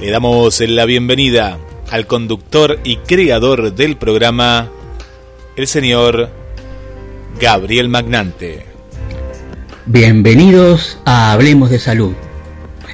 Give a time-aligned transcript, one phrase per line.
[0.00, 1.58] Le damos la bienvenida
[1.90, 4.70] al conductor y creador del programa,
[5.54, 6.30] el señor
[7.38, 8.64] Gabriel Magnante.
[9.84, 12.14] Bienvenidos a Hablemos de Salud.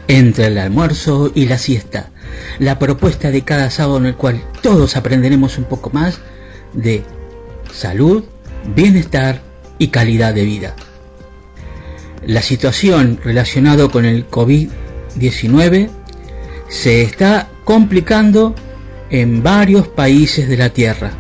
[0.08, 2.10] Entre el almuerzo y la siesta.
[2.58, 6.18] La propuesta de cada sábado en el cual todos aprenderemos un poco más
[6.72, 7.04] de
[7.72, 8.24] salud,
[8.74, 9.46] bienestar
[9.78, 10.76] y calidad de vida.
[12.24, 15.88] La situación relacionada con el COVID-19
[16.68, 18.54] se está complicando
[19.10, 21.12] en varios países de la Tierra.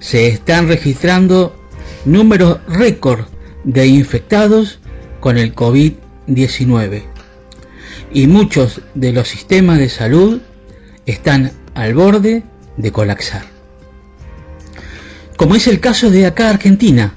[0.00, 1.56] Se están registrando
[2.04, 3.26] números récord
[3.64, 4.78] de infectados
[5.20, 7.02] con el COVID-19
[8.12, 10.40] y muchos de los sistemas de salud
[11.06, 12.44] están al borde
[12.76, 13.44] de colapsar.
[15.36, 17.14] Como es el caso de acá Argentina,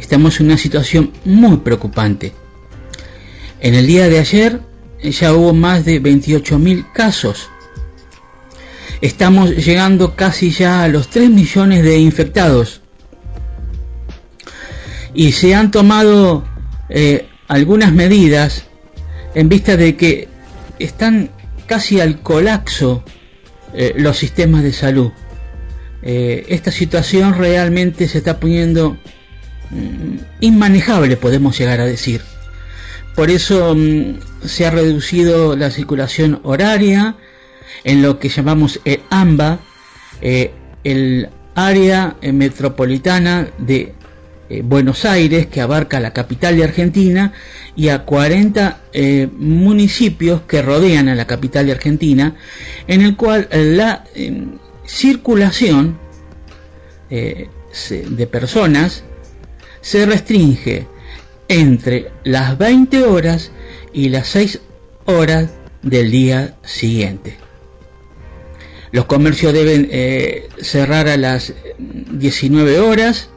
[0.00, 2.32] estamos en una situación muy preocupante.
[3.60, 4.60] En el día de ayer
[5.02, 7.48] ya hubo más de 28.000 casos.
[9.00, 12.80] Estamos llegando casi ya a los 3 millones de infectados.
[15.14, 16.44] Y se han tomado
[16.88, 18.64] eh, algunas medidas
[19.34, 20.28] en vista de que
[20.78, 21.30] están
[21.66, 23.04] casi al colapso
[23.74, 25.10] eh, los sistemas de salud.
[26.02, 28.96] Eh, esta situación realmente se está poniendo
[30.40, 32.22] inmanejable, podemos llegar a decir.
[33.14, 37.16] Por eso mm, se ha reducido la circulación horaria
[37.84, 39.60] en lo que llamamos el AMBA,
[40.20, 40.52] eh,
[40.84, 43.94] el área metropolitana de
[44.62, 47.32] Buenos Aires, que abarca la capital de Argentina,
[47.76, 52.34] y a 40 eh, municipios que rodean a la capital de Argentina,
[52.88, 54.44] en el cual la eh,
[54.86, 55.98] circulación
[57.10, 57.48] eh,
[57.90, 59.04] de personas
[59.86, 60.84] se restringe
[61.46, 63.52] entre las 20 horas
[63.92, 64.60] y las 6
[65.04, 65.50] horas
[65.82, 67.36] del día siguiente.
[68.90, 69.88] Los comercios deben
[70.60, 73.30] cerrar a las 19 horas.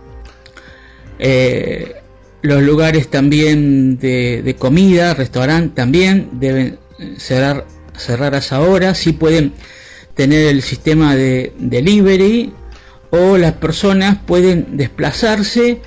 [2.42, 6.80] Los lugares también de, comida, restaurante también deben
[7.18, 8.96] cerrar, cerrar a esa hora.
[8.96, 9.54] Si pueden
[10.16, 12.52] tener el sistema de delivery
[13.12, 15.80] o las personas pueden desplazarse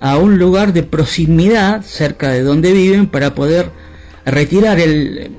[0.00, 3.70] a un lugar de proximidad cerca de donde viven para poder
[4.24, 5.30] retirar el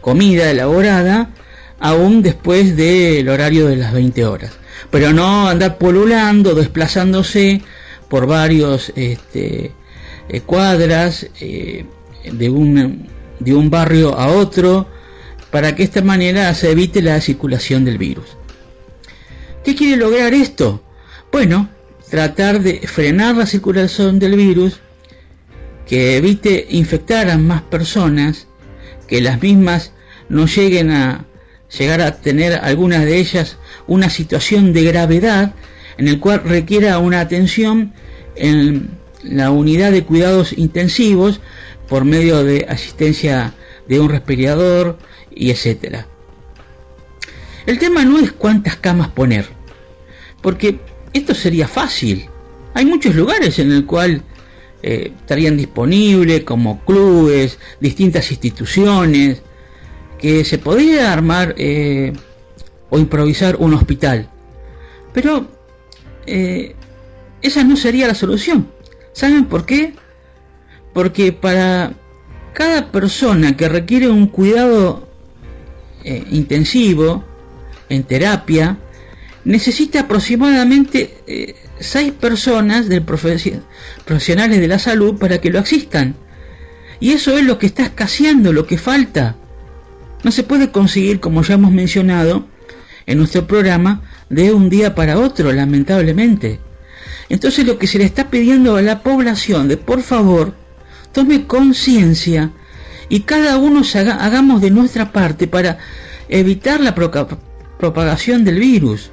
[0.00, 1.30] comida elaborada
[1.78, 4.52] aún después del horario de las 20 horas.
[4.90, 7.62] Pero no andar polulando, desplazándose
[8.08, 9.72] por varios este,
[10.28, 11.86] eh, cuadras eh,
[12.30, 13.08] de, un,
[13.40, 14.86] de un barrio a otro
[15.50, 18.36] para que de esta manera se evite la circulación del virus.
[19.64, 20.82] ¿Qué quiere lograr esto?
[21.30, 21.68] Bueno,
[22.12, 24.80] tratar de frenar la circulación del virus,
[25.86, 28.48] que evite infectar a más personas,
[29.08, 29.92] que las mismas
[30.28, 31.24] no lleguen a
[31.78, 33.56] llegar a tener algunas de ellas
[33.86, 35.54] una situación de gravedad
[35.96, 37.94] en el cual requiera una atención
[38.36, 38.90] en
[39.22, 41.40] la unidad de cuidados intensivos
[41.88, 43.54] por medio de asistencia
[43.88, 44.98] de un respirador
[45.34, 46.06] y etcétera.
[47.64, 49.46] El tema no es cuántas camas poner,
[50.42, 52.28] porque esto sería fácil.
[52.74, 54.22] Hay muchos lugares en el cual
[54.82, 59.42] eh, estarían disponibles, como clubes, distintas instituciones,
[60.18, 62.12] que se podría armar eh,
[62.90, 64.28] o improvisar un hospital.
[65.12, 65.46] Pero
[66.26, 66.74] eh,
[67.42, 68.68] esa no sería la solución.
[69.12, 69.94] ¿Saben por qué?
[70.94, 71.92] Porque para
[72.54, 75.08] cada persona que requiere un cuidado
[76.04, 77.24] intensivo
[77.88, 78.76] en terapia,
[79.44, 86.14] necesita aproximadamente eh, seis personas del profesionales de la salud para que lo asistan.
[87.00, 89.36] Y eso es lo que está escaseando, lo que falta.
[90.22, 92.46] No se puede conseguir, como ya hemos mencionado
[93.06, 96.60] en nuestro programa, de un día para otro, lamentablemente.
[97.28, 100.54] Entonces lo que se le está pidiendo a la población de por favor
[101.12, 102.52] tome conciencia
[103.08, 105.78] y cada uno hagamos de nuestra parte para
[106.28, 109.10] evitar la propagación del virus.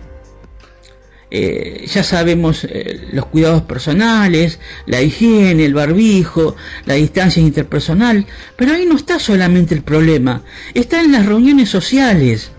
[1.32, 6.56] Eh, ya sabemos eh, los cuidados personales, la higiene, el barbijo,
[6.86, 10.42] la distancia interpersonal, pero ahí no está solamente el problema,
[10.74, 12.50] está en las reuniones sociales,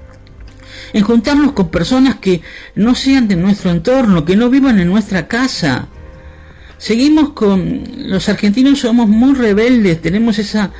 [0.93, 2.43] en juntarnos con personas que
[2.77, 5.89] no sean de nuestro entorno, que no vivan en nuestra casa.
[6.79, 10.71] Seguimos con los argentinos somos muy rebeldes, tenemos esa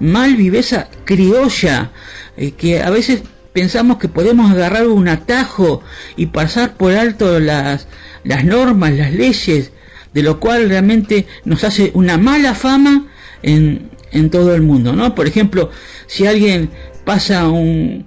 [0.00, 1.92] mal viveza criolla
[2.36, 3.22] eh, que a veces
[3.56, 5.80] pensamos que podemos agarrar un atajo
[6.14, 7.88] y pasar por alto las,
[8.22, 9.72] las normas, las leyes,
[10.12, 13.06] de lo cual realmente nos hace una mala fama
[13.42, 15.14] en, en todo el mundo, ¿no?
[15.14, 15.70] Por ejemplo,
[16.06, 16.68] si alguien
[17.06, 18.04] pasa un,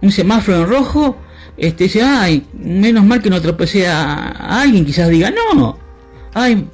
[0.00, 1.18] un semáforo en rojo,
[1.58, 5.78] este dice, ay, menos mal que no tropecé a, alguien, quizás diga, no,
[6.32, 6.66] ay,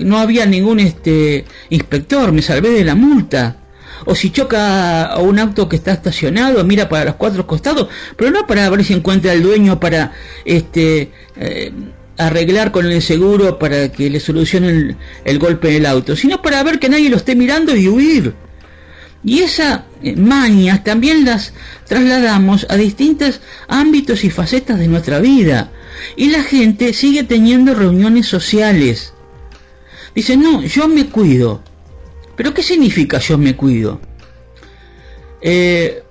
[0.00, 3.61] no había ningún este inspector, me salvé de la multa
[4.04, 8.30] o si choca a un auto que está estacionado, mira para los cuatro costados, pero
[8.30, 10.12] no para ver si encuentra el dueño para
[10.44, 11.72] este eh,
[12.18, 16.78] arreglar con el seguro para que le solucionen el, golpe del auto, sino para ver
[16.78, 18.34] que nadie lo esté mirando y huir.
[19.24, 21.52] Y esas eh, manias también las
[21.86, 25.70] trasladamos a distintos ámbitos y facetas de nuestra vida.
[26.16, 29.12] Y la gente sigue teniendo reuniones sociales.
[30.14, 31.62] Dice, no, yo me cuido.
[32.42, 34.00] Pero ¿qué significa yo me cuido?
[35.40, 36.02] Eh,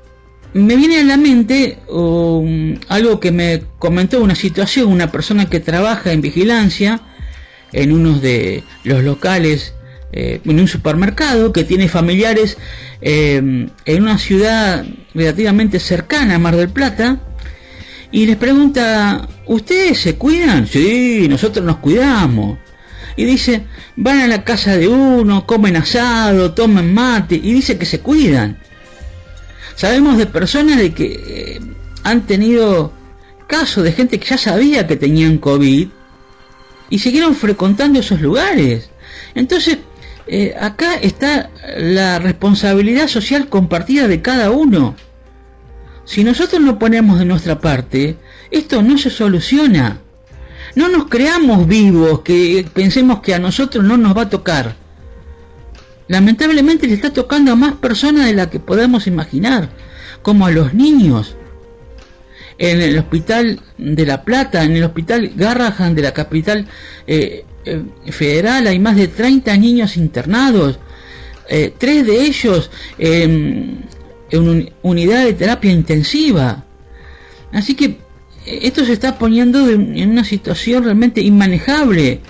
[0.53, 5.59] me viene a la mente um, algo que me comentó una situación, una persona que
[5.59, 7.01] trabaja en vigilancia
[7.73, 9.73] en uno de los locales,
[10.13, 12.57] eh, en un supermercado, que tiene familiares
[13.01, 17.19] eh, en una ciudad relativamente cercana a Mar del Plata,
[18.09, 20.65] y les pregunta, ¿ustedes se cuidan?
[20.65, 22.57] Sí, nosotros nos cuidamos
[23.15, 23.63] y dice,
[23.95, 28.59] van a la casa de uno, comen asado, toman mate y dice que se cuidan.
[29.75, 31.59] Sabemos de personas de que eh,
[32.03, 32.93] han tenido
[33.47, 35.87] casos de gente que ya sabía que tenían COVID
[36.89, 38.89] y siguieron frecuentando esos lugares.
[39.33, 39.79] Entonces,
[40.27, 44.95] eh, acá está la responsabilidad social compartida de cada uno.
[46.05, 48.17] Si nosotros no ponemos de nuestra parte,
[48.49, 49.99] esto no se soluciona.
[50.75, 54.75] No nos creamos vivos, que pensemos que a nosotros no nos va a tocar.
[56.07, 59.69] Lamentablemente le está tocando a más personas de las que podemos imaginar,
[60.21, 61.35] como a los niños.
[62.57, 66.67] En el hospital de La Plata, en el hospital Garrahan de la capital
[67.07, 70.79] eh, eh, federal, hay más de 30 niños internados,
[71.49, 73.85] eh, tres de ellos en
[74.83, 76.65] unidad de terapia intensiva.
[77.51, 77.99] Así que
[78.45, 82.21] esto se está poniendo en una situación realmente inmanejable.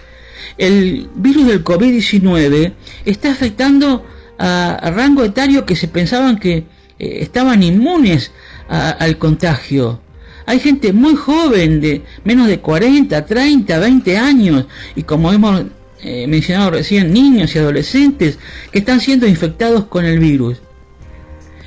[0.58, 2.74] El virus del COVID-19
[3.06, 4.06] está afectando
[4.38, 6.66] a, rango etario que se pensaban que eh,
[7.00, 8.32] estaban inmunes
[8.68, 10.02] al contagio.
[10.46, 15.64] Hay gente muy joven, de menos de 40, 30, 20 años, y como hemos
[16.02, 18.40] eh, mencionado recién, niños y adolescentes
[18.72, 20.62] que están siendo infectados con el virus.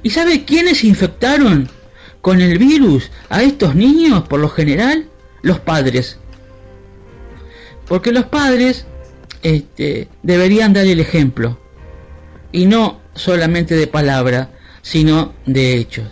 [0.03, 1.69] ¿Y sabe quiénes infectaron
[2.25, 5.11] con el virus a estos niños, por lo general,
[5.43, 6.19] los padres.
[7.87, 8.87] Porque los padres
[9.43, 11.61] este, deberían dar el ejemplo.
[12.51, 16.07] Y no solamente de palabra, sino de hechos.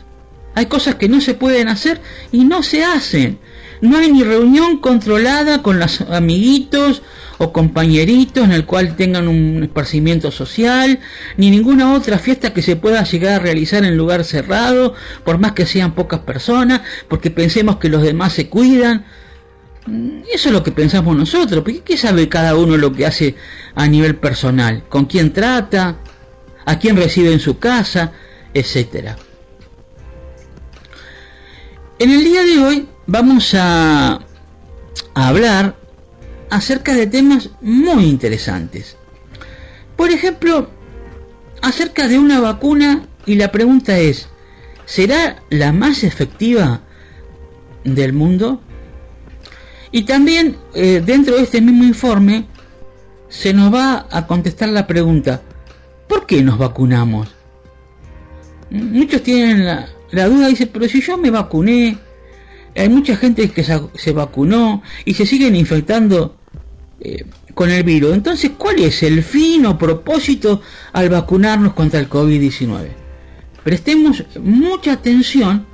[0.55, 3.39] Hay cosas que no se pueden hacer y no se hacen.
[3.81, 7.01] No hay ni reunión controlada con los amiguitos
[7.43, 11.01] o compañeritos en el cual tengan un esparcimiento social,
[11.37, 14.95] ni ninguna otra fiesta que se pueda llegar a realizar en lugar cerrado,
[15.25, 19.07] por más que sean pocas personas, porque pensemos que los demás se cuidan.
[19.87, 23.35] Mm, eso es lo que pensamos nosotros, porque ¿qué sabe cada uno lo que hace
[23.75, 24.85] a nivel personal?
[24.89, 25.97] ¿Con quién trata?
[26.65, 28.13] ¿A quién recibe en su casa?
[28.55, 29.17] Etcétera.
[31.99, 34.21] En el día de hoy vamos a,
[35.15, 35.82] a hablar
[36.53, 38.99] acerca de temas muy interesantes.
[39.97, 40.69] Por ejemplo,
[41.63, 44.29] acerca de una vacuna y la pregunta es,
[44.85, 46.83] ¿será la más efectiva
[47.85, 48.61] del mundo?
[49.93, 52.47] Y también eh, dentro de este mismo informe
[53.31, 55.41] se nos va a contestar la pregunta,
[56.07, 57.35] ¿por qué nos vacunamos?
[58.69, 61.97] Muchos tienen la, la duda, dice, pero si yo me vacuné,
[62.77, 66.42] hay mucha gente que se, vacunó y se siguen infectando
[67.05, 68.15] eh, con el virus.
[68.15, 72.89] Entonces, ¿cuál es el fin o propósito al vacunarnos contra el COVID-19?
[73.65, 75.67] Prestemos mucha atención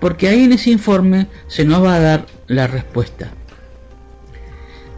[0.00, 3.32] porque ahí en ese informe se nos va a dar la respuesta.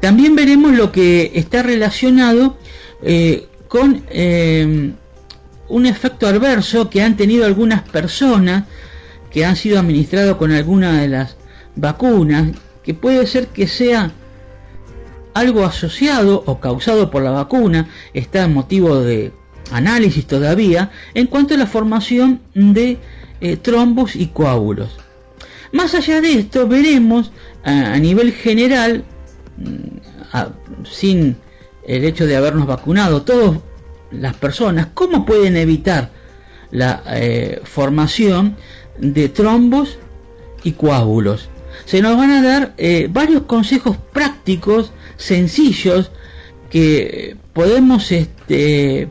[0.00, 2.57] También veremos lo que está relacionado
[3.02, 4.93] eh, con eh,
[5.69, 8.64] un efecto adverso que han tenido algunas personas
[9.33, 11.37] que han sido administrados con alguna de las
[11.75, 12.52] vacunas,
[12.85, 14.12] que puede ser que sea
[15.35, 19.33] algo asociado o causado por la vacuna, está en motivo de
[19.71, 22.99] análisis todavía, en cuanto a la formación de
[23.41, 24.97] eh, trombos y coágulos.
[25.73, 27.33] Más allá de esto, veremos
[27.64, 29.05] a, nivel general,
[29.57, 31.37] mm, sin
[31.87, 33.59] el hecho de habernos vacunado, todas
[34.11, 36.11] las personas, cómo pueden evitar
[36.71, 38.57] la eh, formación
[38.99, 39.99] de trombos
[40.62, 41.49] y coágulos.
[41.85, 46.11] Se nos van a dar eh, varios consejos prácticos, sencillos,
[46.71, 49.09] que podemos este,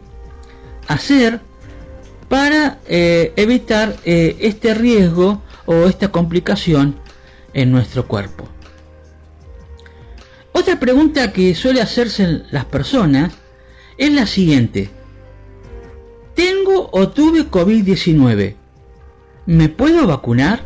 [0.87, 1.39] hacer
[2.29, 6.95] para eh, evitar eh, este riesgo o esta complicación
[7.53, 8.49] en nuestro cuerpo.
[10.51, 13.33] Otra pregunta que suele hacerse las personas
[13.97, 14.89] es la siguiente.
[16.35, 18.55] ¿Tengo o tuve COVID-19?
[19.45, 20.61] ¿Me puedo vacunar?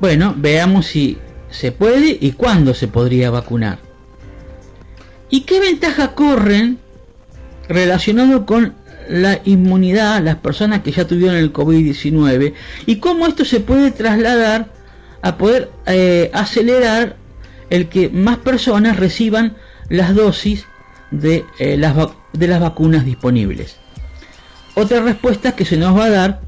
[0.00, 1.18] Bueno, veamos si
[1.50, 3.78] se puede y cuándo se podría vacunar.
[5.30, 6.78] ¿Y qué ventaja corren
[7.68, 8.74] relacionado con
[9.08, 12.54] la inmunidad, las personas que ya tuvieron el COVID-19
[12.86, 14.68] y cómo esto se puede trasladar
[15.22, 17.16] a poder eh, acelerar
[17.70, 19.56] el que más personas reciban
[19.88, 20.66] las dosis
[21.10, 21.94] de, eh, las
[22.32, 23.76] de las vacunas disponibles.
[24.74, 26.40] Otra respuesta que se nos va a dar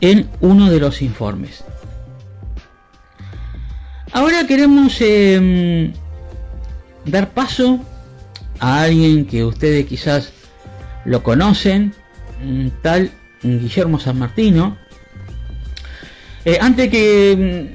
[0.00, 1.64] en uno de los informes.
[4.12, 5.92] Ahora queremos em,
[7.04, 7.80] dar paso
[8.58, 10.32] a alguien que ustedes quizás
[11.04, 11.94] lo conocen,
[12.82, 13.10] tal
[13.42, 14.76] Guillermo San Martino.
[16.44, 17.68] Eh, antes que em,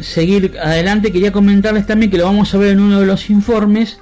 [0.00, 3.98] seguir adelante, quería comentarles también que lo vamos a ver en uno de los informes,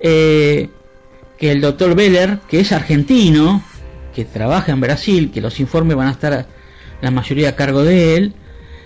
[0.00, 0.70] eh,
[1.38, 3.62] que el doctor Beller, que es argentino,
[4.14, 6.46] que trabaja en Brasil, que los informes van a estar
[7.00, 8.34] la mayoría a cargo de él.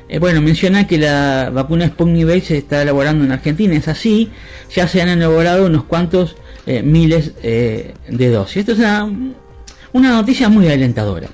[0.09, 4.31] Eh, bueno, menciona que la vacuna Sputnik V se está elaborando en Argentina, es así,
[4.75, 6.37] ya se han elaborado unos cuantos
[6.67, 8.59] eh, miles eh, de dosis.
[8.59, 9.11] Esto es una,
[9.93, 11.29] una, noticia muy alentadora.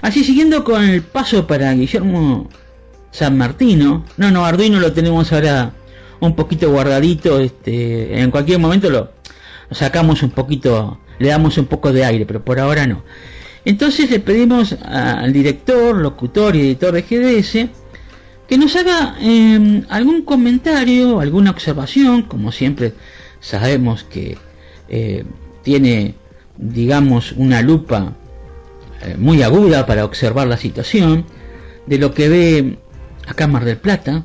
[0.00, 2.48] Así, siguiendo con el paso para Guillermo
[3.10, 5.74] San Martino, no, no, Arduino lo tenemos ahora
[6.20, 9.12] un poquito guardadito, este, en cualquier momento lo
[9.70, 13.04] sacamos un poquito, le damos un poco de aire, pero por ahora no.
[13.66, 17.83] Entonces le pedimos al director, locutor y editor de GDS
[18.48, 22.92] que nos haga em, algún comentario, alguna observación, como siempre
[23.40, 24.36] sabemos que
[24.88, 25.24] eh,
[25.62, 26.14] tiene,
[26.56, 28.14] digamos, una lupa
[29.02, 31.24] eh, muy aguda para observar la situación,
[31.86, 32.78] de lo que ve
[33.26, 34.24] a Cámara del Plata,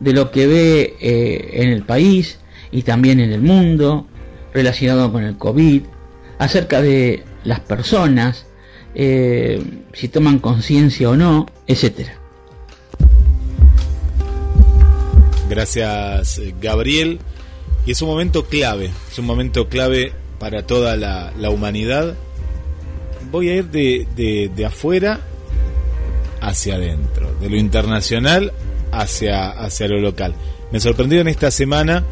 [0.00, 2.38] de lo que ve eh, en el país
[2.70, 4.06] y también en el mundo,
[4.52, 5.82] relacionado con el COVID,
[6.38, 8.46] acerca de las personas,
[8.94, 12.21] si toman conciencia o no, etcétera.
[15.52, 17.18] Gracias, Gabriel.
[17.84, 22.14] Y es un momento clave, es un momento clave para toda la, humanidad.
[23.30, 25.20] Voy a ir de, de, afuera
[26.40, 28.50] hacia adentro, de lo internacional
[28.92, 30.34] hacia, hacia lo local.
[30.70, 32.02] Me sorprendió en esta semana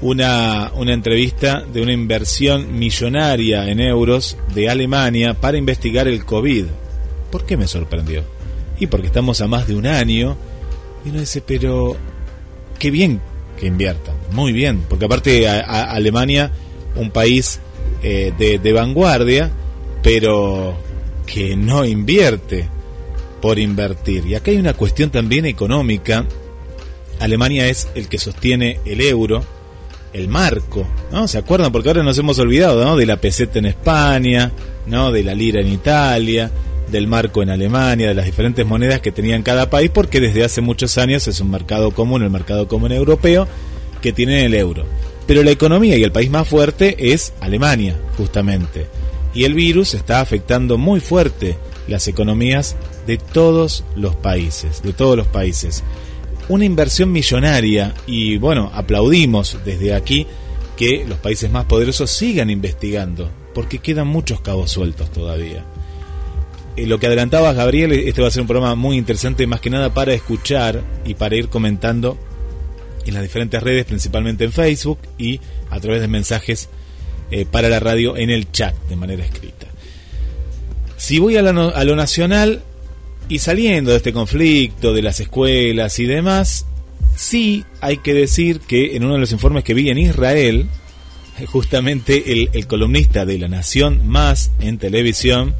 [0.00, 6.66] una, una entrevista de una inversión millonaria en euros de Alemania para investigar el COVID.
[7.32, 8.22] ¿Por qué me sorprendió?
[8.78, 10.36] Y porque estamos a más de un año
[11.04, 11.96] y uno dice, pero
[12.76, 13.20] qué bien
[13.58, 16.52] que inviertan, muy bien, porque aparte a, Alemania,
[16.94, 17.60] un país
[18.02, 19.50] eh, de, de vanguardia,
[20.02, 20.76] pero
[21.26, 22.68] que no invierte
[23.40, 24.26] por invertir.
[24.26, 26.24] Y acá hay una cuestión también económica.
[27.20, 29.44] Alemania es el que sostiene el euro,
[30.12, 31.28] el marco, ¿no?
[31.28, 31.72] ¿Se acuerdan?
[31.72, 32.96] Porque ahora nos hemos olvidado, ¿no?
[32.96, 34.52] De la peseta en España,
[34.86, 35.12] ¿no?
[35.12, 36.50] De la lira en Italia,
[36.90, 40.60] del marco en Alemania, de las diferentes monedas que tenían cada país, porque desde hace
[40.60, 43.48] muchos años es un mercado común, el mercado común europeo,
[44.00, 44.84] que tiene el euro.
[45.26, 48.86] Pero la economía y el país más fuerte es Alemania, justamente.
[49.34, 51.56] Y el virus está afectando muy fuerte
[51.88, 52.76] las economías
[53.06, 55.82] de todos los países, de todos los países
[56.48, 60.26] una inversión millonaria y bueno, aplaudimos desde aquí
[60.76, 65.64] que los países más poderosos sigan investigando, porque quedan muchos cabos sueltos todavía.
[66.76, 69.70] Eh, lo que adelantabas, Gabriel, este va a ser un programa muy interesante, más que
[69.70, 72.18] nada para escuchar y para ir comentando
[73.06, 75.40] en las diferentes redes, principalmente en Facebook y
[75.70, 76.68] a través de mensajes
[77.30, 79.66] eh, para la radio en el chat de manera escrita.
[80.96, 82.62] Si voy a lo nacional
[83.28, 86.66] y saliendo de este conflicto, de las escuelas y demás,
[87.16, 90.68] sí hay que decir que en uno de los informes que vi en Israel,
[91.46, 95.54] justamente el, columnista de La Nación Más en televisión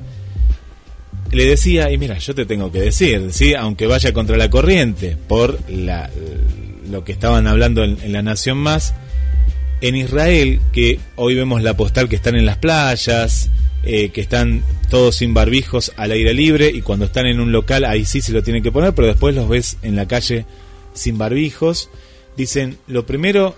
[1.32, 3.54] le decía, y mira, yo te tengo que decir, ¿sí?
[3.54, 8.94] aunque vaya contra la corriente por lo que estaban hablando en, La Nación Más,
[9.80, 13.50] en Israel, que hoy vemos la postal que están en las playas,
[13.82, 17.84] eh, que están todos sin barbijos al aire libre, y cuando están en un local
[17.84, 20.46] ahí sí se lo tienen que poner, pero después los ves en la calle
[20.94, 21.90] sin barbijos,
[22.36, 23.54] dicen, lo primero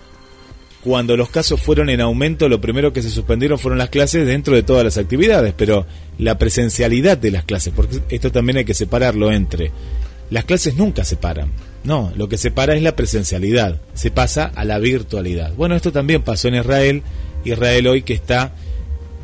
[0.89, 4.55] cuando los casos fueron en aumento, lo primero que se suspendieron fueron las clases dentro
[4.55, 5.85] de todas las actividades, pero
[6.17, 9.71] la presencialidad de las clases, porque esto también hay que separarlo entre
[10.31, 11.51] las clases nunca se paran.
[11.83, 15.53] No, lo que se para es la presencialidad, se pasa a la virtualidad.
[15.53, 17.03] Bueno, esto también pasó en Israel,
[17.45, 18.53] Israel hoy que está,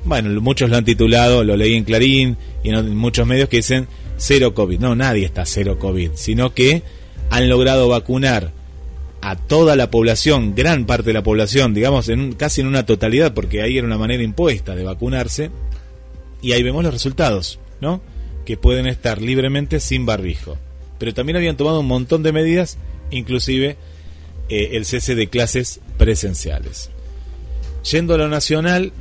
[0.03, 3.87] bueno, muchos lo han titulado, lo leí en Clarín y en muchos medios que dicen
[4.17, 4.77] cero COVID.
[4.77, 6.83] No, nadie está cero COVID, sino que
[7.31, 8.51] han logrado vacunar
[9.25, 13.33] a toda la población, gran parte de la población, digamos, en casi en una totalidad,
[13.33, 15.49] porque ahí era una manera impuesta de vacunarse,
[16.43, 18.03] y ahí vemos los resultados, ¿no?
[18.45, 20.59] Que pueden estar libremente sin barbijo.
[20.99, 22.77] Pero también habían tomado un montón de medidas,
[23.09, 23.77] inclusive
[24.47, 26.91] eh, el cese de clases presenciales.
[27.89, 28.93] Yendo a lo nacional,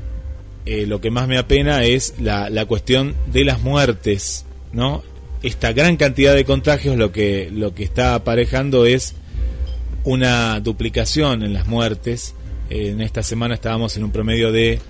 [0.65, 5.03] eh, lo que más me apena es la, la cuestión de las muertes, ¿no?
[5.43, 9.17] Esta gran cantidad de contagios lo que, lo que está aparejando es
[10.05, 12.35] una duplicación en las muertes.
[12.71, 14.81] En esta semana estábamos en un promedio de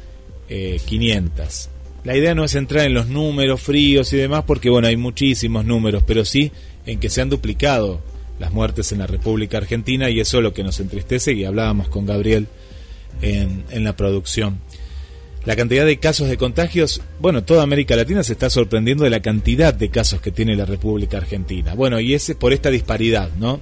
[0.48, 1.46] 500.
[1.46, 1.68] Eh,
[2.04, 5.64] la idea no es entrar en los números fríos y demás, porque bueno, hay muchísimos
[5.64, 6.52] números, pero sí
[6.84, 8.00] en que se han duplicado
[8.38, 11.88] las muertes en la República Argentina y eso es lo que nos entristece y hablábamos
[11.88, 12.46] con Gabriel
[13.22, 14.58] en, en la producción.
[15.46, 19.20] La cantidad de casos de contagios, bueno, toda América Latina se está sorprendiendo de la
[19.20, 21.74] cantidad de casos que tiene la República Argentina.
[21.74, 23.60] Bueno, y es por esta disparidad, ¿no?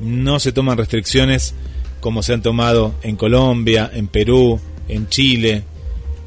[0.00, 1.54] No se toman restricciones
[2.00, 5.62] como se han tomado en Colombia, en Perú, en Chile,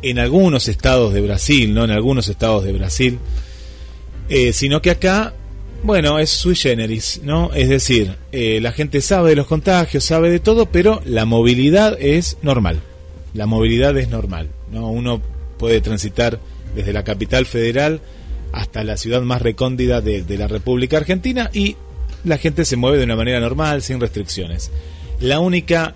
[0.02, 1.84] en algunos estados de Brasil, ¿no?
[1.84, 3.20] En algunos estados de Brasil.
[4.30, 5.34] Eh, sino que acá,
[5.84, 7.54] bueno, es sui generis, ¿no?
[7.54, 11.96] Es decir, eh, la gente sabe de los contagios, sabe de todo, pero la movilidad
[12.00, 12.82] es normal.
[13.34, 14.90] La movilidad es normal, ¿no?
[14.90, 15.22] Uno
[15.60, 16.40] puede transitar
[16.76, 18.02] desde la capital federal
[18.52, 21.76] hasta la ciudad más recóndida de la República Argentina y
[22.24, 24.72] la gente se mueve de una manera normal, sin restricciones.
[25.20, 25.96] La única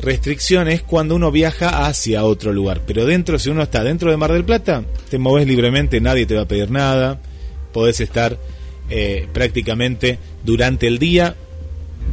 [0.00, 2.82] restricción es cuando uno viaja hacia otro lugar.
[2.86, 6.34] Pero dentro, si uno está dentro de Mar del Plata, te mueves libremente, nadie te
[6.34, 7.20] va a pedir nada.
[7.72, 8.38] Podés estar
[8.90, 11.34] eh, prácticamente durante el día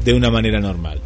[0.03, 1.01] de una manera normal.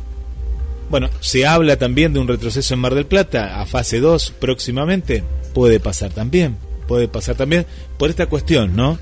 [0.90, 5.24] Bueno, se habla también de un retroceso en Mar del Plata a fase 2 próximamente.
[5.54, 6.58] Puede pasar también,
[6.88, 7.66] puede pasar también
[7.98, 8.98] por esta cuestión, ¿no?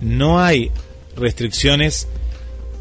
[0.00, 0.70] No hay
[1.16, 2.06] restricciones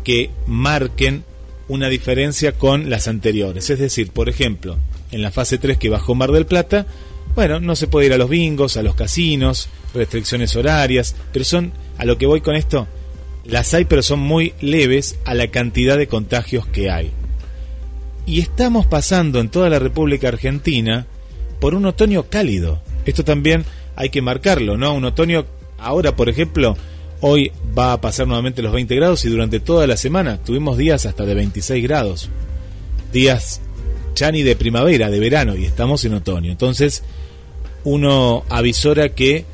[0.07, 1.25] que marquen
[1.67, 3.69] una diferencia con las anteriores.
[3.69, 4.77] Es decir, por ejemplo,
[5.11, 6.87] en la fase 3 que bajó Mar del Plata,
[7.35, 11.73] bueno, no se puede ir a los bingos, a los casinos, restricciones horarias, pero son,
[11.97, 12.87] a lo que voy con esto,
[13.43, 17.11] las hay pero son muy leves a la cantidad de contagios que hay.
[18.25, 21.05] Y estamos pasando en toda la República Argentina
[21.59, 22.81] por un otoño cálido.
[23.05, 23.65] Esto también
[23.97, 24.93] hay que marcarlo, ¿no?
[24.93, 25.43] Un otoño,
[25.77, 26.77] ahora por ejemplo,
[27.19, 31.05] Hoy va a pasar nuevamente los 20 grados y durante toda la semana tuvimos días
[31.05, 32.29] hasta de 26 grados.
[33.11, 33.61] Días
[34.13, 36.51] chani de primavera, de verano y estamos en otoño.
[36.51, 37.03] Entonces
[37.83, 39.45] uno avisora que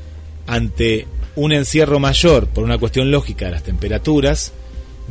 [0.46, 4.52] ante un encierro mayor por una cuestión lógica de las temperaturas,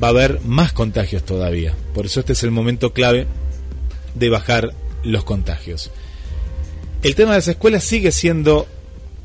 [0.03, 1.75] va a haber más contagios todavía.
[1.95, 3.27] Por eso este es el momento clave
[4.15, 5.91] de bajar los contagios.
[7.03, 8.67] El tema de las escuelas sigue siendo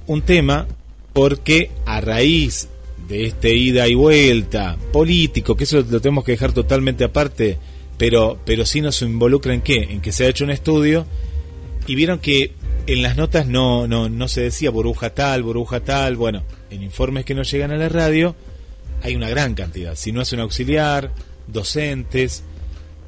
[0.07, 0.65] un tema
[1.13, 2.69] porque a raíz
[3.07, 7.57] de este ida y vuelta político, que eso lo tenemos que dejar totalmente aparte,
[7.97, 11.05] pero, pero sí nos involucra en qué, en que se ha hecho un estudio
[11.87, 12.51] y vieron que
[12.85, 17.25] en las notas no, no, no se decía burbuja tal, burbuja tal, bueno, en informes
[17.25, 18.35] que nos llegan a la radio
[19.03, 21.11] hay una gran cantidad, si no es un auxiliar,
[21.47, 22.43] docentes,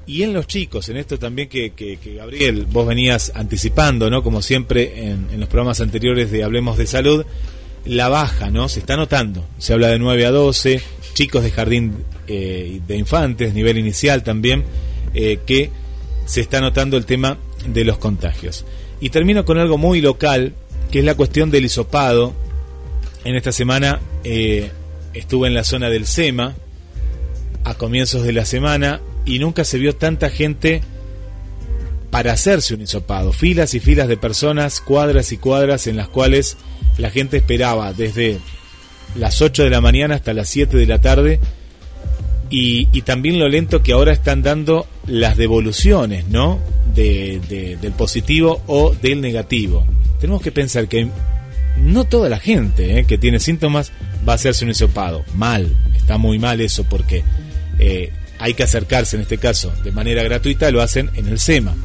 [0.05, 4.23] y en los chicos, en esto también que, que, Gabriel, vos venías anticipando, ¿no?
[4.23, 7.25] Como siempre en, en los programas anteriores de Hablemos de Salud,
[7.86, 8.70] la baja, ¿no?
[8.70, 9.46] Se está notando.
[9.58, 10.82] Se habla de 9 a 12,
[11.13, 14.63] chicos de jardín eh, de infantes, nivel inicial también,
[15.13, 15.72] eh, que
[16.26, 17.38] se está notando el tema
[17.68, 18.65] de los contagios.
[19.02, 20.54] Y termino con algo muy local,
[20.92, 22.34] que es la cuestión del hisopado.
[23.24, 24.72] En esta semana eh,
[25.13, 26.56] estuve en la zona del SEMA
[27.63, 30.82] a comienzos de la semana y nunca se vio tanta gente
[32.12, 33.32] para hacerse un hisopado.
[33.32, 36.58] Filas y filas de personas, cuadras y cuadras en las cuales
[36.98, 38.39] la gente esperaba desde
[39.15, 41.39] las 8 de la mañana hasta las 7 de la tarde
[42.50, 46.60] y, también lo lento que ahora están dando las devoluciones, ¿no?
[46.95, 49.86] De, del positivo o del negativo.
[50.19, 51.08] Tenemos que pensar que
[51.78, 53.06] no toda la gente ¿eh?
[53.06, 53.91] que tiene síntomas
[54.28, 55.24] va a hacerse un hisopado.
[55.36, 57.24] Mal, está muy mal eso porque
[57.78, 61.76] eh, hay que acercarse en este caso de manera gratuita, lo hacen en el SEMA.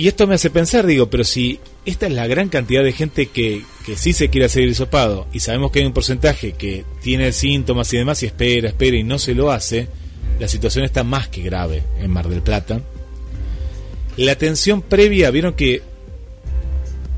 [0.00, 3.26] Y esto me hace pensar, digo, pero si esta es la gran cantidad de gente
[3.26, 6.86] que, que sí se quiere hacer el hisopado y sabemos que hay un porcentaje que
[7.02, 9.88] tiene síntomas y demás y espera, espera y no se lo hace,
[10.38, 12.80] la situación está más que grave en Mar del Plata.
[14.16, 15.82] La atención previa, vieron que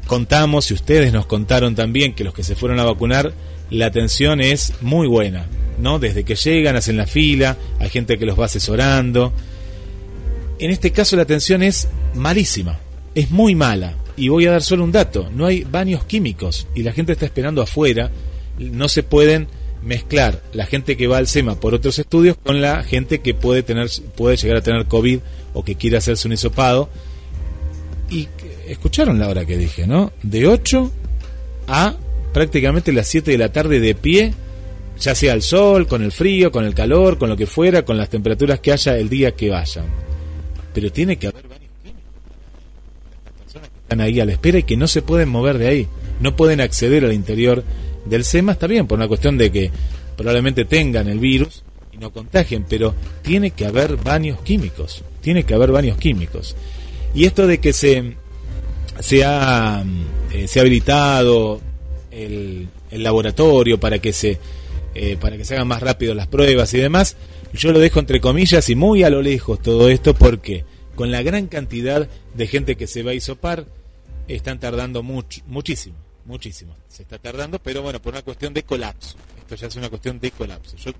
[0.08, 3.32] contamos y ustedes nos contaron también que los que se fueron a vacunar,
[3.70, 5.46] la atención es muy buena,
[5.78, 6.00] ¿no?
[6.00, 9.32] Desde que llegan, hacen la fila, hay gente que los va asesorando.
[10.62, 12.78] En este caso la atención es malísima,
[13.16, 13.96] es muy mala.
[14.16, 17.24] Y voy a dar solo un dato, no hay baños químicos y la gente está
[17.24, 18.12] esperando afuera,
[18.58, 19.48] no se pueden
[19.82, 23.64] mezclar la gente que va al SEMA por otros estudios con la gente que puede
[23.64, 25.18] tener puede llegar a tener COVID
[25.52, 26.88] o que quiere hacerse un hisopado.
[28.08, 28.28] Y
[28.68, 30.12] escucharon la hora que dije, ¿no?
[30.22, 30.92] De 8
[31.66, 31.96] a
[32.32, 34.32] prácticamente las 7 de la tarde de pie,
[35.00, 37.96] ya sea el sol, con el frío, con el calor, con lo que fuera, con
[37.96, 40.11] las temperaturas que haya el día que vayan.
[40.72, 41.44] Pero tiene que haber
[44.00, 45.88] ahí a la espera y que no se pueden mover de ahí,
[46.20, 47.62] no pueden acceder al interior
[48.04, 49.70] del SEMA, está bien, por una cuestión de que
[50.16, 55.54] probablemente tengan el virus y no contagien, pero tiene que haber baños químicos, tiene que
[55.54, 56.56] haber baños químicos.
[57.14, 58.16] Y esto de que se,
[59.00, 59.84] se, ha,
[60.32, 61.60] eh, se ha habilitado
[62.10, 64.38] el, el, laboratorio para que, se,
[64.94, 67.16] eh, para que se hagan más rápido las pruebas y demás,
[67.52, 71.22] yo lo dejo entre comillas y muy a lo lejos todo esto porque con la
[71.22, 73.66] gran cantidad de gente que se va a isopar,
[74.28, 76.76] están tardando muchísimo, muchísimo.
[76.88, 79.16] Se está tardando, pero bueno, por una cuestión de colapso.
[79.38, 80.76] Esto ya es una cuestión de colapso.
[80.76, 80.92] Yo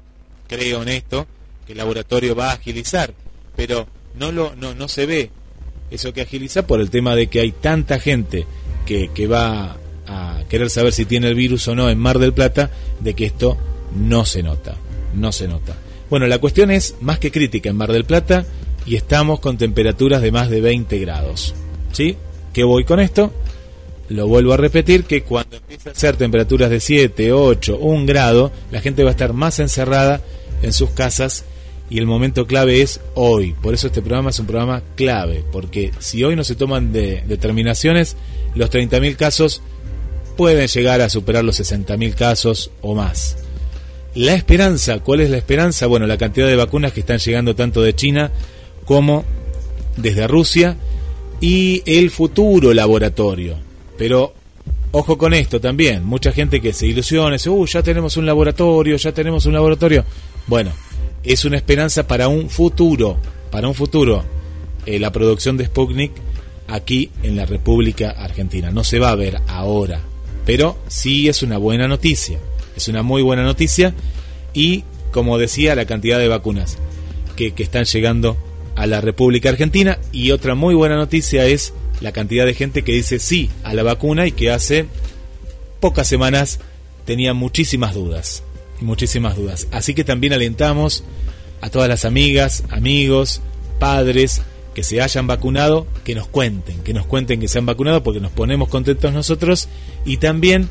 [0.48, 1.26] creo en esto,
[1.66, 3.14] que el laboratorio va a agilizar,
[3.54, 3.86] pero
[4.18, 5.30] no, lo, no, no se ve
[5.90, 8.46] eso que agiliza por el tema de que hay tanta gente
[8.86, 12.32] que, que va a querer saber si tiene el virus o no en Mar del
[12.32, 13.58] Plata, de que esto
[13.94, 14.76] no se nota,
[15.14, 15.76] no se nota.
[16.12, 18.44] Bueno, la cuestión es más que crítica en Mar del Plata
[18.85, 21.55] y estamos con temperaturas de más de 20 grados.
[21.90, 22.18] ¿Sí?
[22.53, 23.33] ¿Qué voy con esto?
[24.11, 28.53] Lo vuelvo a repetir que cuando empieza a ser temperaturas de 7, 8, 1 grado,
[28.70, 30.20] la gente va a estar más encerrada
[30.61, 31.46] en sus casas
[31.88, 33.55] y el momento clave es hoy.
[33.62, 37.22] Por eso este programa es un programa clave, porque si hoy no se toman de,
[37.27, 38.18] determinaciones,
[38.55, 39.62] los 30.000 casos
[40.37, 43.41] pueden llegar a superar los 60.000 casos o más.
[44.14, 45.87] La esperanza, ¿cuál es la esperanza?
[45.87, 48.31] Bueno, la cantidad de vacunas que están llegando tanto de China
[48.85, 49.25] como
[49.96, 50.77] desde Rusia
[51.40, 53.57] y el futuro laboratorio.
[53.96, 54.35] Pero
[54.90, 58.96] ojo con esto también, mucha gente que se ilusiona, dice, uh, ya tenemos un laboratorio,
[58.96, 60.05] ya tenemos un laboratorio.
[60.46, 60.72] Bueno,
[61.22, 63.16] es una esperanza para un futuro,
[63.51, 64.25] para un futuro,
[64.85, 66.12] eh, la producción de Sputnik
[66.68, 68.70] aquí en la República Argentina.
[68.70, 70.01] No se va a ver ahora,
[70.44, 72.38] pero sí es una buena noticia,
[72.82, 73.94] es una muy buena noticia
[74.52, 76.78] y, como decía, la cantidad de vacunas
[77.36, 78.36] que, que están llegando
[78.74, 79.98] a la República Argentina.
[80.10, 83.82] Y otra muy buena noticia es la cantidad de gente que dice sí a la
[83.82, 84.86] vacuna y que hace
[85.80, 86.58] pocas semanas
[87.04, 88.42] tenía muchísimas dudas.
[88.80, 89.68] Muchísimas dudas.
[89.70, 91.04] Así que también alentamos
[91.60, 93.40] a todas las amigas, amigos,
[93.78, 94.42] padres
[94.74, 98.20] que se hayan vacunado, que nos cuenten, que nos cuenten que se han vacunado porque
[98.20, 99.68] nos ponemos contentos nosotros
[100.04, 100.68] y también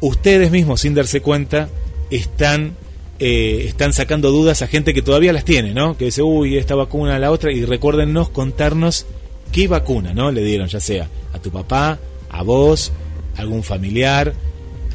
[0.00, 1.68] ustedes mismos sin darse cuenta
[2.10, 2.74] están
[3.18, 5.96] eh, están sacando dudas a gente que todavía las tiene, ¿no?
[5.98, 9.04] Que dice, uy, esta vacuna, la otra, y recuérdennos contarnos
[9.52, 10.32] qué vacuna, ¿no?
[10.32, 11.98] Le dieron, ya sea a tu papá,
[12.30, 12.92] a vos,
[13.36, 14.32] algún familiar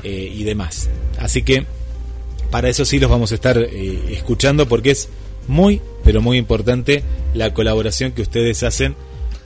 [0.03, 0.89] eh, y demás.
[1.19, 1.65] Así que
[2.49, 5.09] para eso sí los vamos a estar eh, escuchando porque es
[5.47, 7.03] muy, pero muy importante
[7.35, 8.95] la colaboración que ustedes hacen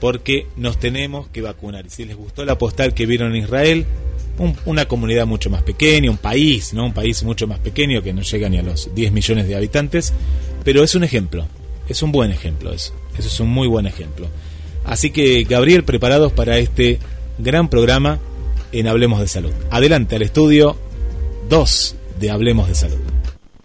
[0.00, 1.90] porque nos tenemos que vacunar.
[1.90, 3.84] Si les gustó la postal que vieron en Israel,
[4.64, 6.86] una comunidad mucho más pequeña, un país, ¿no?
[6.86, 10.12] Un país mucho más pequeño que no llega ni a los 10 millones de habitantes,
[10.64, 11.46] pero es un ejemplo,
[11.88, 14.28] es un buen ejemplo eso, eso es un muy buen ejemplo.
[14.84, 16.98] Así que, Gabriel, preparados para este
[17.38, 18.18] gran programa
[18.72, 19.52] en Hablemos de Salud.
[19.70, 20.76] Adelante al estudio
[21.48, 22.98] 2 de Hablemos de Salud.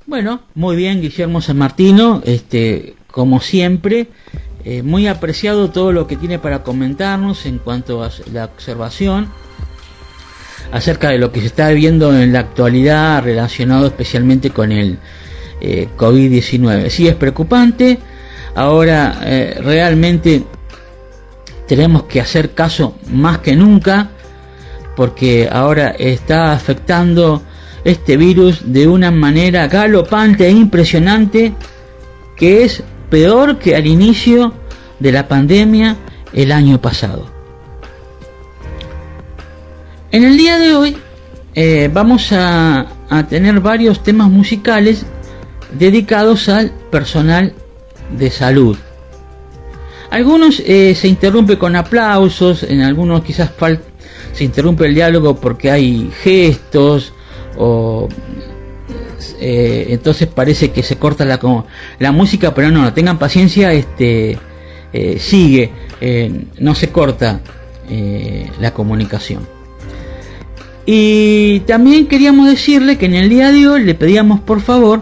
[0.06, 4.08] Bueno, muy bien, Guillermo San Martino, este, como siempre,
[4.66, 9.30] eh, muy apreciado todo lo que tiene para comentarnos en cuanto a la observación
[10.72, 15.00] acerca de lo que se está viendo en la actualidad relacionado especialmente con el
[15.62, 16.90] eh, COVID-19.
[16.90, 18.00] Sí es preocupante,
[18.56, 20.44] ahora eh, realmente
[21.68, 24.10] tenemos que hacer caso más que nunca
[24.96, 27.42] porque ahora está afectando
[27.84, 31.54] este virus de una manera galopante e impresionante
[32.36, 34.54] que es peor que al inicio
[35.00, 35.96] de la pandemia
[36.34, 37.35] el año pasado.
[40.16, 40.96] En el día de hoy
[41.56, 42.88] eh, vamos a,
[43.28, 45.06] tener varios temas musicales
[45.78, 47.54] dedicados al personal
[48.18, 48.78] de salud.
[50.12, 53.52] Algunos eh, se interrumpe con aplausos, en algunos quizás
[54.32, 57.12] se interrumpe el diálogo porque hay gestos
[57.58, 58.08] o
[59.42, 61.42] eh, entonces parece que se corta la,
[62.00, 64.40] la música, pero no, tengan paciencia, este
[65.20, 65.74] sigue,
[66.60, 67.42] no se corta
[68.62, 69.55] la comunicación.
[70.86, 75.02] Y también queríamos decirle que en el día de hoy le pedíamos por favor,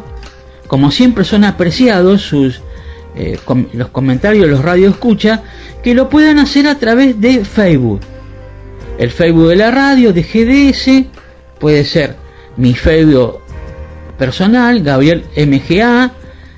[0.67, 2.62] como siempre son apreciados sus
[3.15, 3.38] eh,
[3.74, 5.43] los comentarios, los radio escucha,
[5.84, 8.00] que lo puedan hacer a través de Facebook.
[8.98, 11.06] El Facebook de la radio, de GDS,
[11.60, 12.15] puede ser
[12.58, 13.39] mi Facebook
[14.17, 16.12] personal, Gabriel MGA.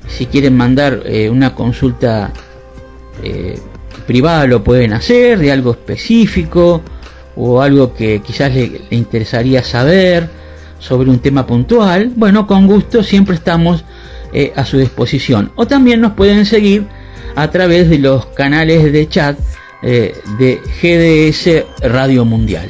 [0.08, 2.32] Si quieren mandar eh, una consulta
[3.24, 3.58] eh,
[4.06, 6.84] privada lo pueden hacer, de algo específico
[7.36, 10.30] o algo que quizás le, interesaría saber
[10.80, 13.84] sobre un tema puntual, bueno, con gusto siempre estamos
[14.34, 15.52] eh, a su disposición.
[15.56, 16.86] O también nos pueden seguir
[17.36, 19.38] a través de los canales de chat
[19.82, 22.70] eh, de GDS Radio Mundial.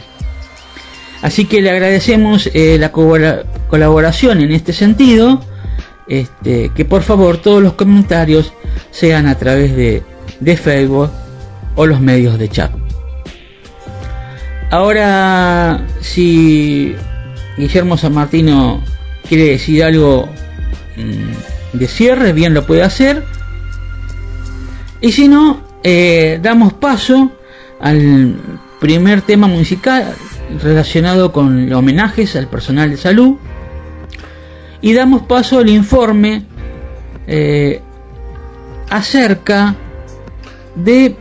[1.22, 5.42] Así que le agradecemos eh, la colaboración en este sentido.
[6.08, 8.54] Este, que por favor todos los comentarios
[8.92, 10.04] sean a través de,
[10.40, 11.10] de Facebook
[11.76, 12.85] o los medios de chat.
[14.76, 16.94] Ahora, si
[17.56, 18.84] Guillermo San Martino
[19.26, 20.28] quiere decir algo
[20.98, 23.24] mm, de cierre, bien lo puede hacer.
[25.00, 27.32] Y si no, eh, damos paso
[27.80, 28.36] al
[28.82, 30.14] primer tema musical
[30.62, 33.38] relacionado con homenajes al personal de salud.
[34.82, 36.44] Y damos paso al informe
[37.28, 37.80] eh,
[38.90, 39.74] acerca
[40.76, 41.16] de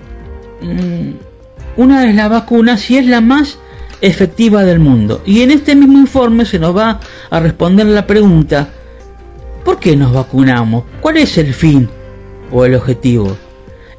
[0.61, 1.34] mm,
[1.77, 3.59] una de las vacunas y es la más
[4.01, 5.23] efectiva del mundo.
[5.25, 8.69] Y en este mismo informe se nos va a responder la pregunta,
[9.65, 10.85] ¿por qué nos vacunamos?
[11.01, 11.89] ¿Cuál es el fin
[12.51, 13.37] o el objetivo?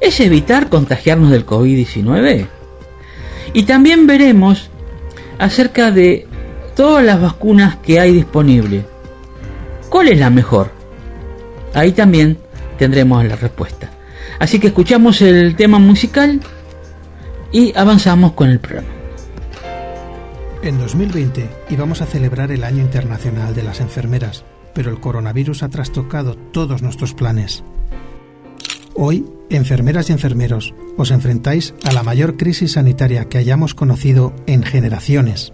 [0.00, 2.46] ¿Es evitar contagiarnos del COVID-19?
[3.52, 4.70] Y también veremos
[5.38, 6.26] acerca de
[6.74, 8.84] todas las vacunas que hay disponibles.
[9.88, 10.70] ¿Cuál es la mejor?
[11.74, 12.38] Ahí también
[12.78, 13.90] tendremos la respuesta.
[14.38, 16.40] Así que escuchamos el tema musical
[17.52, 18.88] y avanzamos con el programa.
[20.62, 25.68] En 2020 íbamos a celebrar el Año Internacional de las Enfermeras, pero el coronavirus ha
[25.68, 27.62] trastocado todos nuestros planes.
[28.94, 34.62] Hoy, enfermeras y enfermeros, os enfrentáis a la mayor crisis sanitaria que hayamos conocido en
[34.62, 35.52] generaciones.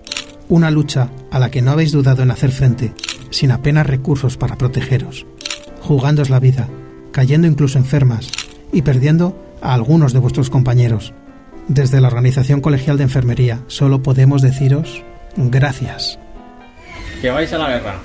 [0.48, 2.94] Una lucha a la que no habéis dudado en hacer frente,
[3.30, 5.26] sin apenas recursos para protegeros,
[5.80, 6.68] jugándos la vida,
[7.10, 8.30] cayendo incluso enfermas
[8.72, 11.12] y perdiendo a algunos de vuestros compañeros.
[11.68, 15.04] Desde la Organización Colegial de Enfermería solo podemos deciros
[15.36, 16.18] gracias.
[17.20, 18.00] Que vais a la guerra.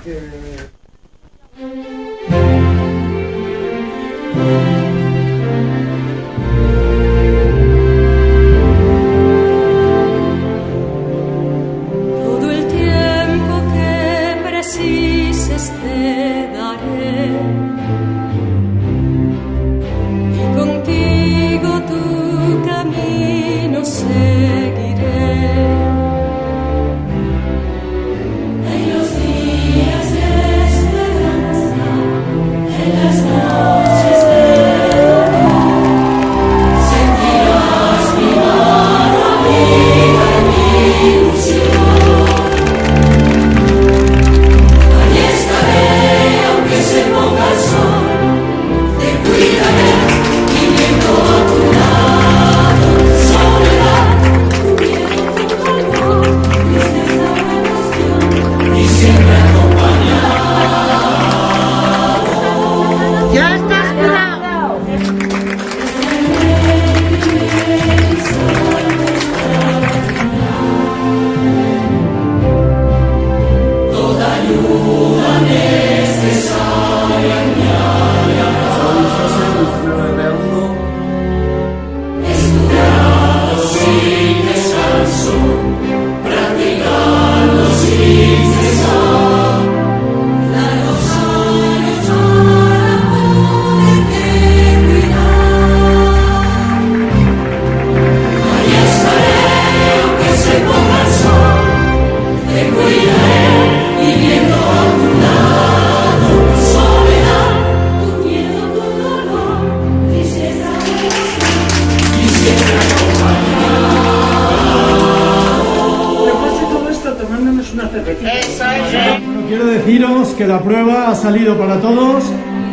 [120.48, 122.24] La prueba ha salido para todos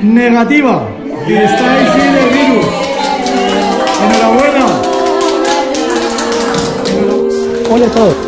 [0.02, 0.88] negativa
[1.28, 2.66] y estáis sin el virus.
[4.02, 4.66] Enhorabuena.
[7.70, 8.25] Hola a todos.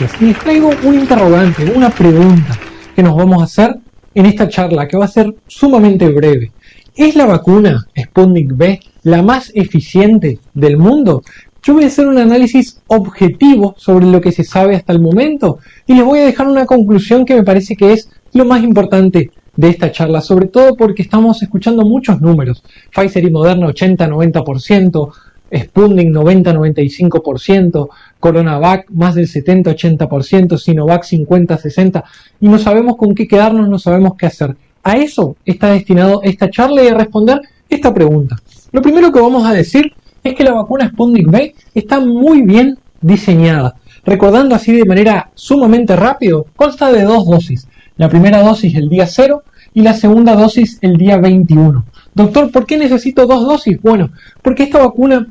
[0.00, 2.58] Les traigo un interrogante, una pregunta
[2.96, 3.76] que nos vamos a hacer
[4.14, 6.52] en esta charla que va a ser sumamente breve.
[6.96, 11.22] ¿Es la vacuna Sputnik V la más eficiente del mundo?
[11.62, 15.58] Yo voy a hacer un análisis objetivo sobre lo que se sabe hasta el momento
[15.86, 19.30] y les voy a dejar una conclusión que me parece que es lo más importante
[19.54, 22.62] de esta charla, sobre todo porque estamos escuchando muchos números.
[22.94, 25.12] Pfizer y Moderna 80-90%,
[25.52, 32.02] Sputnik 90-95%, Coronavac más del 70-80%, Sinovac 50-60%,
[32.40, 34.56] y no sabemos con qué quedarnos, no sabemos qué hacer.
[34.82, 38.36] A eso está destinado esta charla y a responder esta pregunta.
[38.72, 42.78] Lo primero que vamos a decir es que la vacuna Sputnik V está muy bien
[43.00, 43.76] diseñada.
[44.04, 47.66] Recordando así de manera sumamente rápido, consta de dos dosis.
[47.96, 49.42] La primera dosis el día 0
[49.74, 51.84] y la segunda dosis el día 21.
[52.14, 53.80] Doctor, ¿por qué necesito dos dosis?
[53.82, 54.10] Bueno,
[54.42, 55.26] porque esta vacuna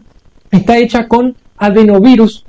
[0.51, 2.45] está hecha con adenovirus,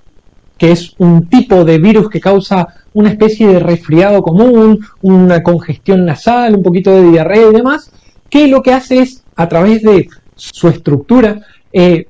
[0.59, 6.05] que es un tipo de virus que causa una especie de resfriado común, una congestión
[6.05, 7.91] nasal, un poquito de diarrea y demás,
[8.29, 11.41] que lo que hace es, a través de su estructura,
[11.73, 12.07] eh,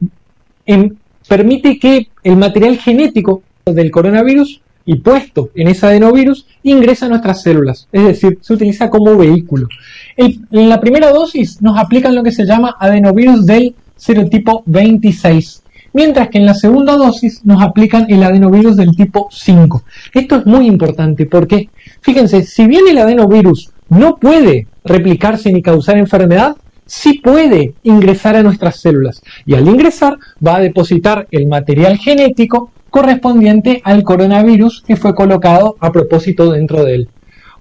[0.66, 0.96] em-
[1.28, 7.42] permite que el material genético del coronavirus y puesto en ese adenovirus ingresa a nuestras
[7.42, 9.68] células, es decir, se utiliza como vehículo.
[10.16, 15.59] En la primera dosis nos aplican lo que se llama adenovirus del serotipo 26,
[15.92, 19.82] mientras que en la segunda dosis nos aplican el adenovirus del tipo 5.
[20.14, 21.68] Esto es muy importante porque,
[22.00, 28.42] fíjense, si bien el adenovirus no puede replicarse ni causar enfermedad, sí puede ingresar a
[28.42, 34.96] nuestras células y al ingresar va a depositar el material genético correspondiente al coronavirus que
[34.96, 37.08] fue colocado a propósito dentro de él.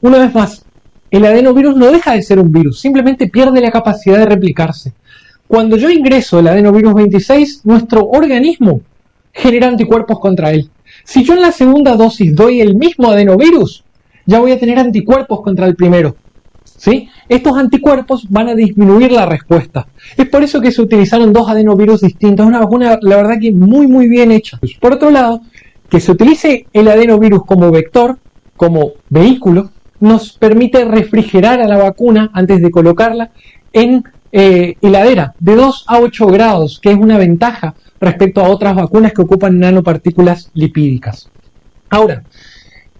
[0.01, 0.65] Una vez más,
[1.11, 4.93] el adenovirus no deja de ser un virus, simplemente pierde la capacidad de replicarse.
[5.49, 8.81] Cuando yo ingreso el adenovirus 26, nuestro organismo
[9.31, 10.69] genera anticuerpos contra él.
[11.03, 13.83] Si yo en la segunda dosis doy el mismo adenovirus,
[14.27, 16.15] ya voy a tener anticuerpos contra el primero.
[16.63, 17.09] ¿Sí?
[17.27, 19.87] Estos anticuerpos van a disminuir la respuesta.
[20.15, 22.45] Es por eso que se utilizaron dos adenovirus distintos.
[22.45, 24.59] Una vacuna, la verdad que muy, muy bien hecha.
[24.79, 25.41] Por otro lado,
[25.89, 28.19] que se utilice el adenovirus como vector,
[28.55, 33.31] como vehículo, nos permite refrigerar a la vacuna antes de colocarla
[33.73, 38.75] en eh, heladera de 2 a 8 grados, que es una ventaja respecto a otras
[38.75, 41.29] vacunas que ocupan nanopartículas lipídicas.
[41.89, 42.23] Ahora,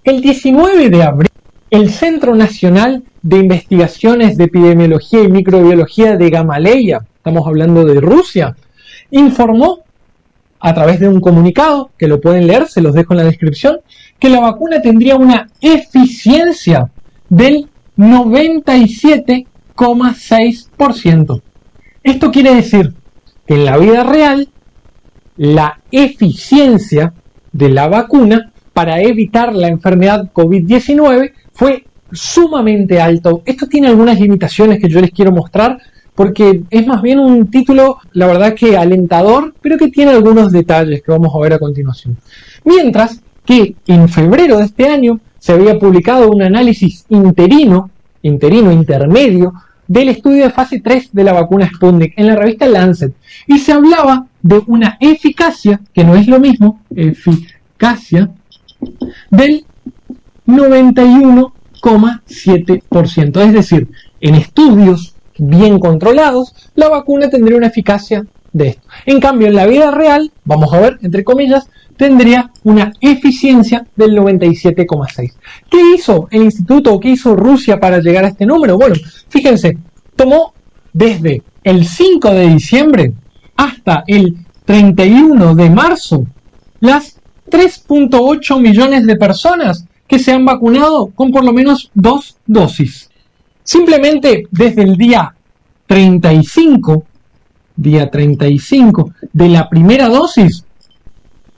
[0.04, 1.30] el 19 de abril,
[1.70, 8.56] el Centro Nacional de Investigaciones de Epidemiología y Microbiología de Gamaleya, estamos hablando de Rusia,
[9.12, 9.84] informó
[10.60, 13.78] a través de un comunicado, que lo pueden leer, se los dejo en la descripción,
[14.20, 16.90] que la vacuna tendría una eficiencia
[17.30, 17.70] del
[19.80, 21.42] 97,6%.
[22.04, 22.94] Esto quiere decir
[23.48, 24.50] que en la vida real
[25.38, 27.14] la eficiencia
[27.52, 33.42] de la vacuna para evitar la enfermedad COVID-19 fue sumamente alto.
[33.46, 35.80] Esto tiene algunas limitaciones que yo les quiero mostrar
[36.16, 41.02] porque es más bien un título, la verdad que alentador, pero que tiene algunos detalles
[41.02, 42.18] que vamos a ver a continuación.
[42.66, 47.90] Mientras que en febrero de este año se había publicado un análisis interino,
[48.22, 49.54] interino intermedio,
[49.90, 53.12] del estudio de fase 3 de la vacuna Sputnik en la revista Lancet.
[53.48, 58.30] Y se hablaba de una eficacia, que no es lo mismo, eficacia,
[59.32, 59.66] del
[60.48, 63.42] 91,7%.
[63.42, 63.90] Es decir,
[64.22, 68.88] en estudios bien controlados, la vacuna tendría una eficacia de esto.
[69.06, 74.18] En cambio, en la vida real, vamos a ver, entre comillas, tendría una eficiencia del
[74.18, 75.34] 97,6.
[75.70, 78.78] ¿Qué hizo el instituto o qué hizo Rusia para llegar a este número?
[78.78, 78.95] Bueno,
[79.28, 79.78] fíjense,
[80.16, 80.54] tomó
[80.93, 83.14] desde el 5 de diciembre
[83.58, 86.26] hasta el 31 de marzo
[86.80, 87.20] las
[87.50, 93.10] 3.8 millones de personas que se han vacunado con por lo menos dos dosis.
[93.64, 95.36] Simplemente desde el día
[95.86, 97.04] 35,
[97.82, 100.66] día 35 de la primera dosis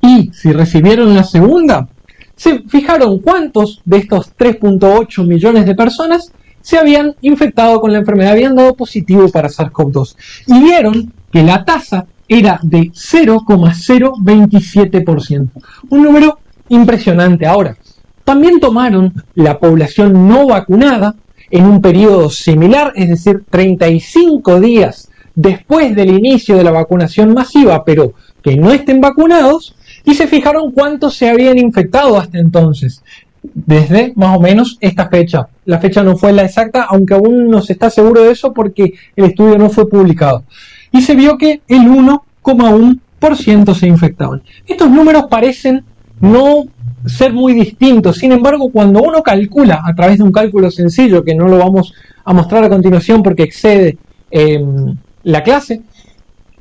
[0.01, 1.87] y si recibieron la segunda,
[2.35, 8.31] se fijaron cuántos de estos 3.8 millones de personas se habían infectado con la enfermedad,
[8.31, 10.15] habían dado positivo para SARS-CoV-2
[10.47, 15.49] y vieron que la tasa era de 0,027%.
[15.89, 17.45] Un número impresionante.
[17.45, 17.77] Ahora,
[18.23, 21.13] también tomaron la población no vacunada
[21.49, 27.83] en un periodo similar, es decir, 35 días después del inicio de la vacunación masiva,
[27.85, 33.03] pero que no estén vacunados, y se fijaron cuántos se habían infectado hasta entonces,
[33.43, 35.47] desde más o menos esta fecha.
[35.65, 38.93] La fecha no fue la exacta, aunque aún no se está seguro de eso porque
[39.15, 40.43] el estudio no fue publicado.
[40.91, 44.41] Y se vio que el 1,1% se infectaban.
[44.67, 45.83] Estos números parecen
[46.19, 46.65] no
[47.05, 48.17] ser muy distintos.
[48.17, 51.93] Sin embargo, cuando uno calcula a través de un cálculo sencillo, que no lo vamos
[52.23, 53.97] a mostrar a continuación porque excede
[54.29, 55.81] em, la clase,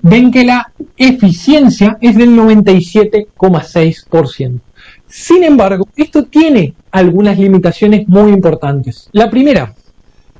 [0.02, 4.60] ven que la eficiencia es del 97,6%.
[5.06, 9.08] Sin embargo, esto tiene algunas limitaciones muy importantes.
[9.12, 9.74] La primera,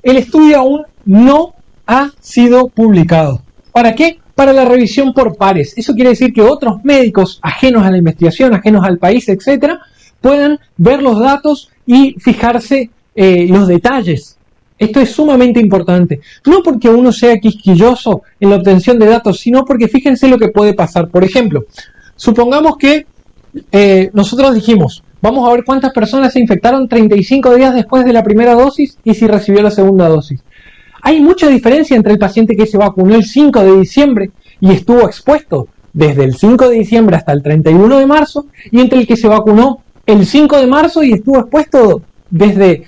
[0.02, 1.54] el estudio aún no
[1.86, 3.42] ha sido publicado.
[3.72, 4.18] ¿Para qué?
[4.34, 5.74] Para la revisión por pares.
[5.76, 9.80] Eso quiere decir que otros médicos ajenos a la investigación, ajenos al país, etcétera,
[10.20, 14.38] puedan ver los datos y fijarse eh, los detalles.
[14.80, 16.20] Esto es sumamente importante.
[16.46, 20.48] No porque uno sea quisquilloso en la obtención de datos, sino porque fíjense lo que
[20.48, 21.10] puede pasar.
[21.10, 21.66] Por ejemplo,
[22.16, 23.06] supongamos que
[23.70, 28.24] eh, nosotros dijimos, vamos a ver cuántas personas se infectaron 35 días después de la
[28.24, 30.40] primera dosis y si recibió la segunda dosis.
[31.02, 35.02] Hay mucha diferencia entre el paciente que se vacunó el 5 de diciembre y estuvo
[35.02, 39.16] expuesto desde el 5 de diciembre hasta el 31 de marzo y entre el que
[39.16, 42.86] se vacunó el 5 de marzo y estuvo expuesto desde,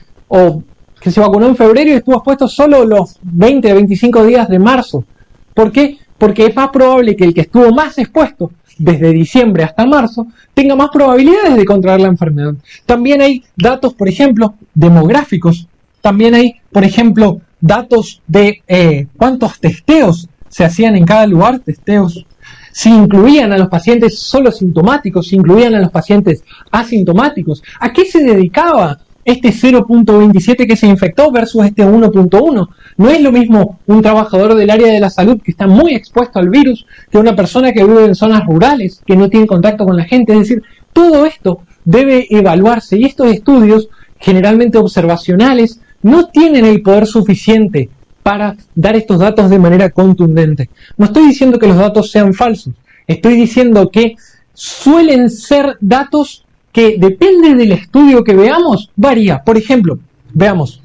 [1.02, 4.58] que se vacunó en febrero y estuvo expuesto solo los 20 o 25 días de
[4.58, 5.04] marzo.
[5.52, 5.98] ¿Por qué?
[6.16, 10.74] Porque es más probable que el que estuvo más expuesto desde diciembre hasta marzo tenga
[10.76, 12.54] más probabilidades de contraer la enfermedad.
[12.86, 15.66] También hay datos, por ejemplo, demográficos.
[16.00, 22.24] También hay, por ejemplo, datos de eh, cuántos testeos se hacían en cada lugar, testeos
[22.72, 28.06] si incluían a los pacientes solo sintomáticos, si incluían a los pacientes asintomáticos, a qué
[28.06, 32.68] se dedicaba este 0.27 que se infectó versus este 1.1.
[32.96, 36.38] No es lo mismo un trabajador del área de la salud que está muy expuesto
[36.38, 39.96] al virus que una persona que vive en zonas rurales, que no tiene contacto con
[39.96, 40.32] la gente.
[40.32, 40.62] Es decir,
[40.92, 47.88] todo esto debe evaluarse y estos estudios, generalmente observacionales, no tienen el poder suficiente
[48.22, 50.68] para dar estos datos de manera contundente.
[50.96, 52.74] No estoy diciendo que los datos sean falsos,
[53.06, 54.16] estoy diciendo que
[54.54, 59.42] suelen ser datos que depende del estudio que veamos, varía.
[59.44, 59.98] Por ejemplo,
[60.32, 60.80] veamos,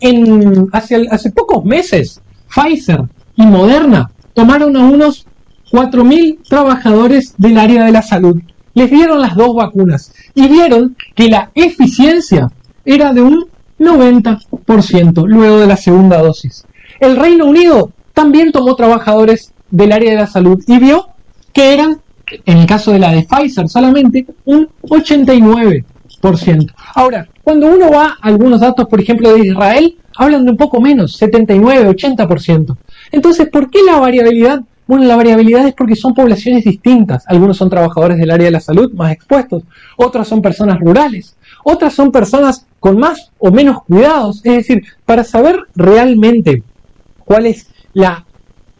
[0.00, 3.02] en, hace, hace pocos meses, Pfizer
[3.36, 5.26] y Moderna tomaron a unos
[5.72, 8.40] 4.000 trabajadores del área de la salud.
[8.74, 12.50] Les dieron las dos vacunas y vieron que la eficiencia
[12.84, 13.46] era de un
[13.78, 16.64] 90% luego de la segunda dosis.
[17.00, 21.08] El Reino Unido también tomó trabajadores del área de la salud y vio
[21.52, 21.99] que eran,
[22.44, 25.84] en el caso de la de Pfizer solamente, un 89%.
[26.94, 30.80] Ahora, cuando uno va a algunos datos, por ejemplo, de Israel, hablan de un poco
[30.80, 32.76] menos, 79, 80%.
[33.12, 34.60] Entonces, ¿por qué la variabilidad?
[34.86, 37.24] Bueno, la variabilidad es porque son poblaciones distintas.
[37.26, 39.62] Algunos son trabajadores del área de la salud más expuestos,
[39.96, 44.40] otros son personas rurales, otras son personas con más o menos cuidados.
[44.44, 46.62] Es decir, para saber realmente
[47.24, 48.26] cuál es la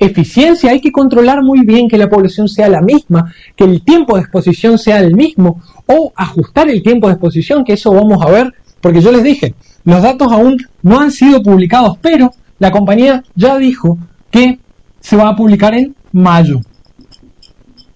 [0.00, 4.16] eficiencia, hay que controlar muy bien que la población sea la misma, que el tiempo
[4.16, 8.30] de exposición sea el mismo, o ajustar el tiempo de exposición, que eso vamos a
[8.30, 13.22] ver, porque yo les dije, los datos aún no han sido publicados, pero la compañía
[13.34, 13.98] ya dijo
[14.30, 14.58] que
[15.00, 16.60] se va a publicar en mayo.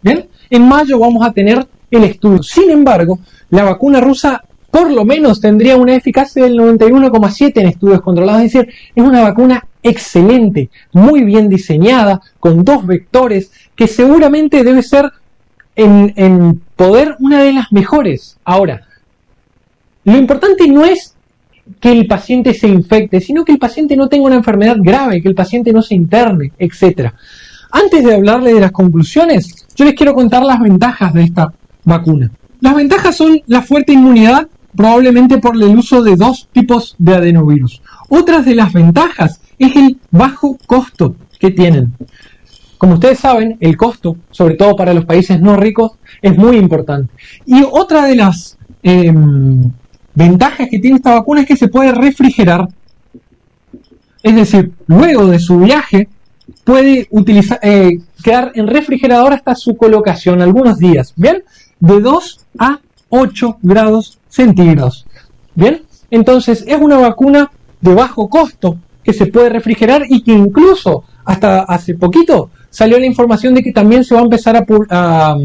[0.02, 2.42] Bien, en mayo vamos a tener el estudio.
[2.42, 8.02] Sin embargo, la vacuna rusa por lo menos tendría una eficacia del 91,7 en estudios
[8.02, 14.64] controlados, es decir, es una vacuna excelente, muy bien diseñada, con dos vectores, que seguramente
[14.64, 15.12] debe ser
[15.76, 18.38] en, poder una de las mejores.
[18.44, 18.88] Ahora,
[20.04, 21.14] lo importante no es
[21.80, 25.28] que el paciente se infecte, sino que el paciente no tenga una enfermedad grave, que
[25.28, 27.12] el paciente no se interne, etc.
[27.70, 31.52] Antes de hablarle de las conclusiones, yo les quiero contar las ventajas de esta
[31.84, 32.30] vacuna.
[32.60, 37.82] Las ventajas son la fuerte inmunidad, probablemente por el uso de dos tipos de adenovirus.
[38.08, 41.92] Otras de las ventajas es el bajo costo que tienen.
[42.78, 47.12] Como ustedes saben, el costo, sobre todo para los países no ricos, es muy importante.
[47.46, 49.12] Y otra de las eh,
[50.14, 52.68] ventajas que tiene esta vacuna es que se puede refrigerar.
[54.22, 56.08] Es decir, luego de su viaje,
[56.64, 57.08] puede
[57.62, 61.12] eh, quedar en refrigerador hasta su colocación, algunos días.
[61.16, 61.44] ¿Bien?
[61.80, 65.06] De 2 a 8 grados centígrados.
[65.54, 65.82] ¿Bien?
[66.10, 67.50] Entonces, es una vacuna
[67.80, 73.06] de bajo costo que se puede refrigerar y que incluso hasta hace poquito salió la
[73.06, 75.36] información de que también se va a empezar a, a,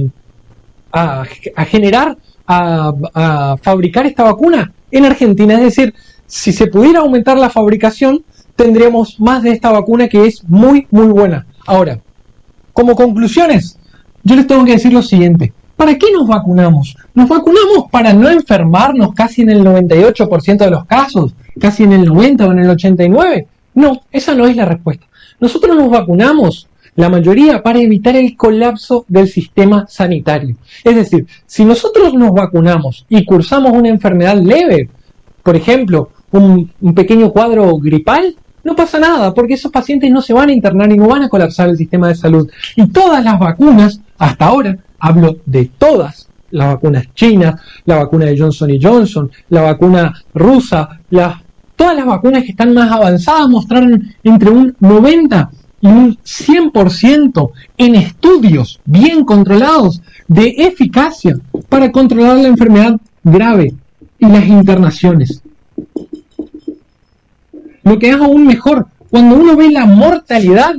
[0.91, 1.24] a,
[1.55, 5.53] a generar, a, fabricar esta vacuna en Argentina.
[5.55, 5.93] Es decir,
[6.26, 8.24] si se pudiera aumentar la fabricación,
[8.55, 11.45] tendríamos más de esta vacuna que es muy, muy buena.
[11.68, 11.99] Ahora,
[12.74, 13.78] como conclusiones,
[14.24, 15.53] yo les tengo que decir lo siguiente.
[15.80, 16.94] ¿Para qué nos vacunamos?
[17.14, 22.04] Nos vacunamos para no enfermarnos casi en el 98% de los casos, casi en el
[22.04, 23.48] 90 o en el 89.
[23.76, 25.08] No, esa no es la respuesta.
[25.40, 26.68] Nosotros nos vacunamos,
[26.98, 30.58] la mayoría, para evitar el colapso del sistema sanitario.
[30.84, 34.90] Es decir, si nosotros nos vacunamos y cursamos una enfermedad leve,
[35.42, 40.34] por ejemplo, un, un pequeño cuadro gripal, no pasa nada, porque esos pacientes no se
[40.34, 42.52] van a internar y no van a colapsar el sistema de salud.
[42.76, 48.38] Y todas las vacunas, hasta ahora, hablo de todas las vacunas chinas, la vacuna de
[48.38, 51.00] Johnson y Johnson, la vacuna rusa,
[51.76, 55.50] todas las vacunas que están más avanzadas mostraron entre un 90
[55.82, 61.38] y un 100% en estudios bien controlados de eficacia
[61.70, 63.74] para controlar la enfermedad grave
[64.18, 65.41] y las internaciones.
[67.84, 70.76] Lo que es aún mejor, cuando uno ve la mortalidad,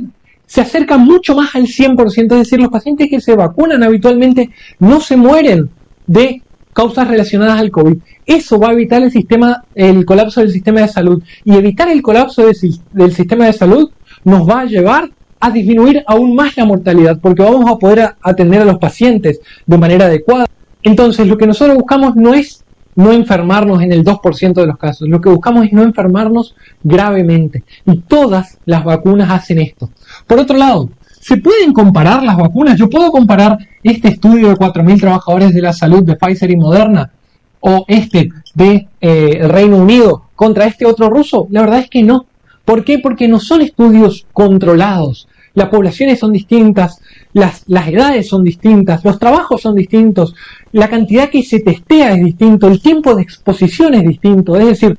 [0.51, 4.49] se acerca mucho más al 100%, es decir, los pacientes que se vacunan habitualmente
[4.79, 5.69] no se mueren
[6.07, 6.41] de
[6.73, 7.99] causas relacionadas al COVID.
[8.25, 11.23] Eso va a evitar el sistema, el colapso del sistema de salud.
[11.45, 13.91] Y evitar el colapso del, sistema de salud
[14.25, 18.63] nos va a llevar a disminuir aún más la mortalidad, porque vamos a poder atender
[18.63, 20.47] a los pacientes de manera adecuada.
[20.83, 22.61] Entonces, lo que nosotros buscamos no es
[22.95, 25.07] no enfermarnos en el 2% de los casos.
[25.07, 27.63] Lo que buscamos es no enfermarnos gravemente.
[27.85, 29.89] Y todas las vacunas hacen esto.
[30.31, 32.79] Por otro lado, ¿se pueden comparar las vacunas?
[32.79, 37.11] Yo puedo comparar este estudio de 4.000 trabajadores de la salud de Pfizer y Moderna
[37.59, 41.47] o este de eh, Reino Unido contra este otro ruso.
[41.49, 42.27] La verdad es que no.
[42.63, 42.99] ¿Por qué?
[42.99, 47.01] Porque no son estudios controlados las poblaciones son distintas,
[47.33, 50.33] las, las edades son distintas, los trabajos son distintos,
[50.71, 54.97] la cantidad que se testea es distinto, el tiempo de exposición es distinto, es decir,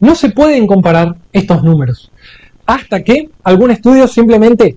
[0.00, 2.10] no se pueden comparar estos números.
[2.66, 4.76] Hasta que algún estudio simplemente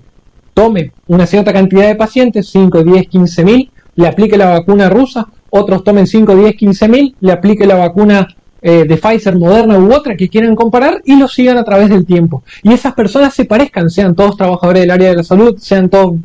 [0.53, 5.27] tome una cierta cantidad de pacientes, 5, 10, 15 mil, le aplique la vacuna rusa,
[5.49, 8.27] otros tomen 5, 10, 15 mil, le aplique la vacuna
[8.61, 12.05] eh, de Pfizer, Moderna u otra que quieran comparar y lo sigan a través del
[12.05, 12.43] tiempo.
[12.63, 16.15] Y esas personas se parezcan, sean todos trabajadores del área de la salud, sean todos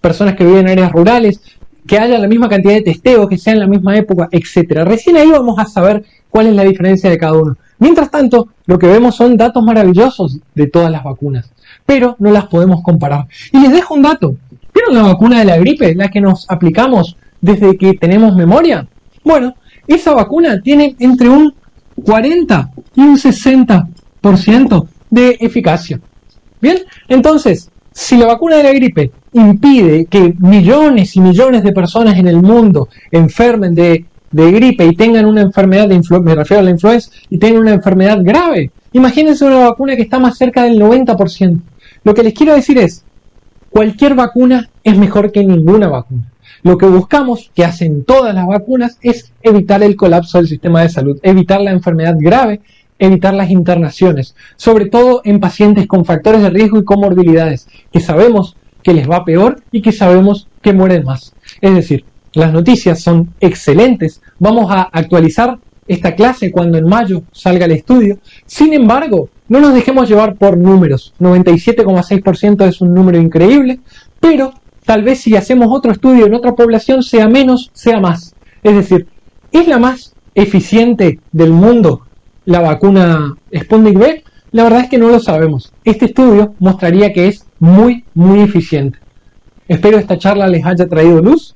[0.00, 1.40] personas que viven en áreas rurales,
[1.86, 4.84] que haya la misma cantidad de testeos, que sea en la misma época, etcétera.
[4.84, 7.56] Recién ahí vamos a saber cuál es la diferencia de cada uno.
[7.78, 11.52] Mientras tanto, lo que vemos son datos maravillosos de todas las vacunas,
[11.84, 13.26] pero no las podemos comparar.
[13.52, 14.34] Y les dejo un dato.
[14.74, 18.86] ¿Vieron la vacuna de la gripe, la que nos aplicamos desde que tenemos memoria?
[19.24, 19.54] Bueno,
[19.86, 21.54] esa vacuna tiene entre un
[22.02, 26.00] 40 y un 60% de eficacia.
[26.60, 32.18] Bien, entonces, si la vacuna de la gripe impide que millones y millones de personas
[32.18, 34.04] en el mundo enfermen de,
[34.36, 37.62] de gripe y tengan una enfermedad de influenza, me refiero a la influenza, y tengan
[37.62, 41.60] una enfermedad grave, imagínense una vacuna que está más cerca del 90%.
[42.04, 43.04] Lo que les quiero decir es,
[43.70, 46.30] cualquier vacuna es mejor que ninguna vacuna.
[46.62, 50.88] Lo que buscamos, que hacen todas las vacunas, es evitar el colapso del sistema de
[50.88, 52.60] salud, evitar la enfermedad grave,
[52.98, 58.56] evitar las internaciones, sobre todo en pacientes con factores de riesgo y comorbilidades, que sabemos
[58.82, 61.34] que les va peor y que sabemos que mueren más.
[61.60, 62.04] Es decir,
[62.36, 64.20] las noticias son excelentes.
[64.38, 65.58] Vamos a actualizar
[65.88, 68.18] esta clase cuando en mayo salga el estudio.
[68.44, 71.14] Sin embargo, no nos dejemos llevar por números.
[71.18, 73.80] 97,6% es un número increíble,
[74.20, 74.52] pero
[74.84, 78.34] tal vez si hacemos otro estudio en otra población sea menos, sea más.
[78.62, 79.06] Es decir,
[79.50, 82.02] ¿es la más eficiente del mundo
[82.44, 84.24] la vacuna Sputnik V?
[84.52, 85.72] La verdad es que no lo sabemos.
[85.84, 88.98] Este estudio mostraría que es muy, muy eficiente.
[89.68, 91.55] Espero esta charla les haya traído luz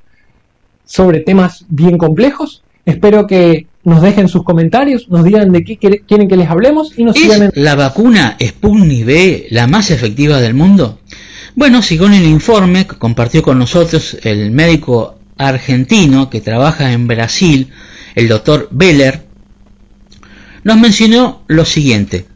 [0.91, 2.65] sobre temas bien complejos.
[2.85, 7.05] Espero que nos dejen sus comentarios, nos digan de qué quieren que les hablemos y
[7.05, 7.53] nos ¿Es sigan en...
[7.55, 10.99] la vacuna Sputnik la más efectiva del mundo?
[11.55, 17.69] Bueno, según el informe que compartió con nosotros el médico argentino que trabaja en Brasil,
[18.17, 19.27] el doctor Beller,
[20.65, 22.27] nos mencionó lo siguiente.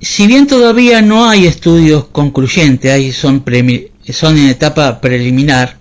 [0.00, 3.44] Si bien todavía no hay estudios concluyentes, ahí son,
[4.08, 5.79] son en etapa preliminar,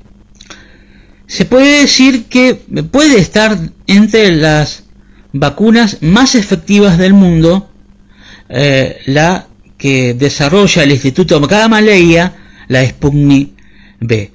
[1.30, 3.56] se puede decir que puede estar
[3.86, 4.84] entre las
[5.32, 7.70] vacunas más efectivas del mundo,
[8.50, 12.34] eh, la que desarrolla el Instituto Gamaleya,
[12.68, 13.52] la Sputnik
[14.00, 14.32] B.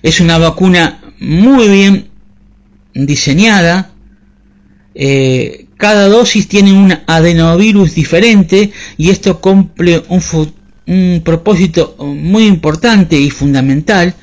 [0.00, 2.08] Es una vacuna muy bien
[2.94, 3.90] diseñada,
[4.94, 10.22] eh, cada dosis tiene un adenovirus diferente y esto cumple un,
[10.86, 14.14] un propósito muy importante y fundamental,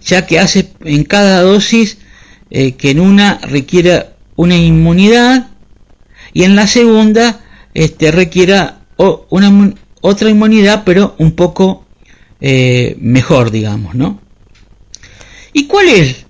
[0.00, 1.98] ya que hace en cada dosis
[2.50, 5.50] eh, que en una requiera una inmunidad
[6.32, 7.40] y en la segunda
[7.74, 8.80] este, requiera
[9.28, 11.86] una, otra inmunidad, pero un poco
[12.40, 14.20] eh, mejor, digamos, ¿no?
[15.52, 16.26] ¿Y cuál es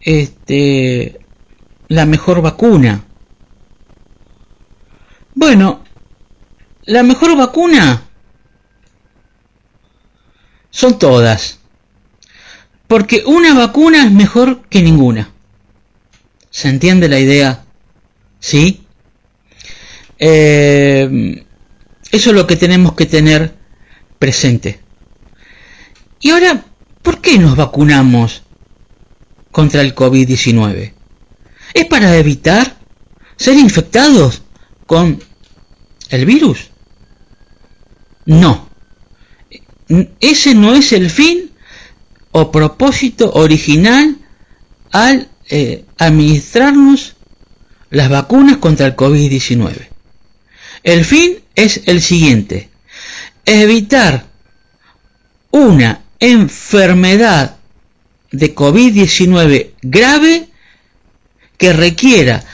[0.00, 1.20] este,
[1.88, 3.04] la mejor vacuna?
[5.34, 5.84] Bueno,
[6.84, 8.02] la mejor vacuna
[10.70, 11.59] son todas.
[12.90, 15.30] Porque una vacuna es mejor que ninguna.
[16.50, 17.62] ¿Se entiende la idea?
[18.40, 18.84] ¿Sí?
[20.18, 21.44] Eh,
[22.10, 23.54] eso es lo que tenemos que tener
[24.18, 24.80] presente.
[26.18, 26.64] Y ahora,
[27.00, 28.42] ¿por qué nos vacunamos
[29.52, 30.92] contra el COVID-19?
[31.74, 32.76] ¿Es para evitar
[33.36, 34.42] ser infectados
[34.86, 35.22] con
[36.08, 36.70] el virus?
[38.24, 38.68] No.
[40.18, 41.49] Ese no es el fin
[42.32, 44.16] o propósito original
[44.92, 47.16] al eh, administrarnos
[47.90, 49.88] las vacunas contra el COVID-19.
[50.82, 52.70] El fin es el siguiente,
[53.44, 54.26] evitar
[55.50, 57.56] una enfermedad
[58.30, 60.48] de COVID-19 grave
[61.56, 62.44] que requiera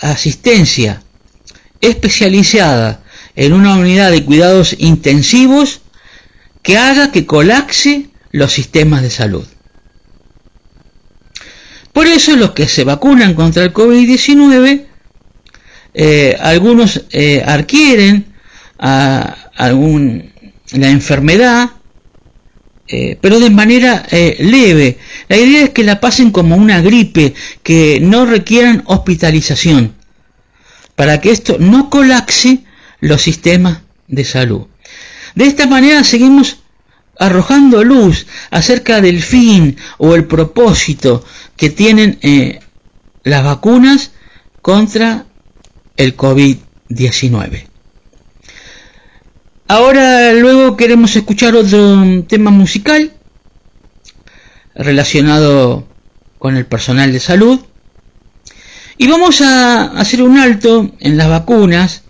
[0.00, 1.02] asistencia
[1.80, 3.02] especializada
[3.36, 5.80] en una unidad de cuidados intensivos
[6.62, 9.46] que haga que colapse los sistemas de salud.
[11.92, 14.86] Por eso los que se vacunan contra el COVID-19,
[15.94, 18.34] eh, algunos eh, adquieren
[18.76, 20.32] a algún,
[20.72, 21.70] la enfermedad,
[22.88, 24.98] eh, pero de manera leve.
[25.28, 29.94] La idea es que la pasen como una gripe, que no requieran hospitalización,
[30.96, 32.64] para que esto no colapse
[32.98, 34.66] los sistemas de salud.
[35.36, 36.63] De esta manera seguimos
[37.18, 41.24] arrojando luz acerca del fin o el propósito
[41.56, 42.60] que tienen eh,
[43.22, 44.12] las vacunas
[44.62, 45.26] contra
[45.96, 47.66] el COVID-19.
[49.68, 53.12] Ahora luego queremos escuchar otro tema musical
[54.74, 55.86] relacionado
[56.38, 57.60] con el personal de salud
[58.98, 62.02] y vamos a hacer un alto en las vacunas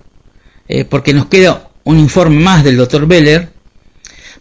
[0.67, 3.54] eh, porque nos queda un informe más del doctor Beller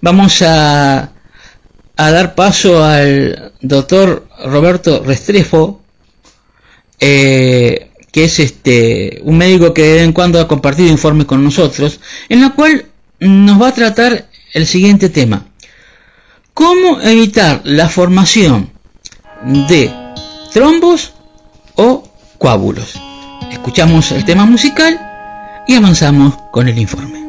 [0.04, 1.12] vamos a,
[1.95, 5.82] dar paso al doctor Roberto Restrefo,
[6.99, 11.41] eh, que es este un médico que de vez en cuando ha compartido informes con
[11.43, 12.86] nosotros, en la cual
[13.20, 15.47] nos va a tratar el siguiente tema.
[16.54, 18.72] ¿Cómo evitar la formación
[19.70, 19.89] de
[20.54, 21.14] trombos
[21.76, 22.04] o
[22.38, 22.99] coágulos?
[23.49, 24.99] Escuchamos el tema musical
[25.66, 27.22] y avanzamos con el informe.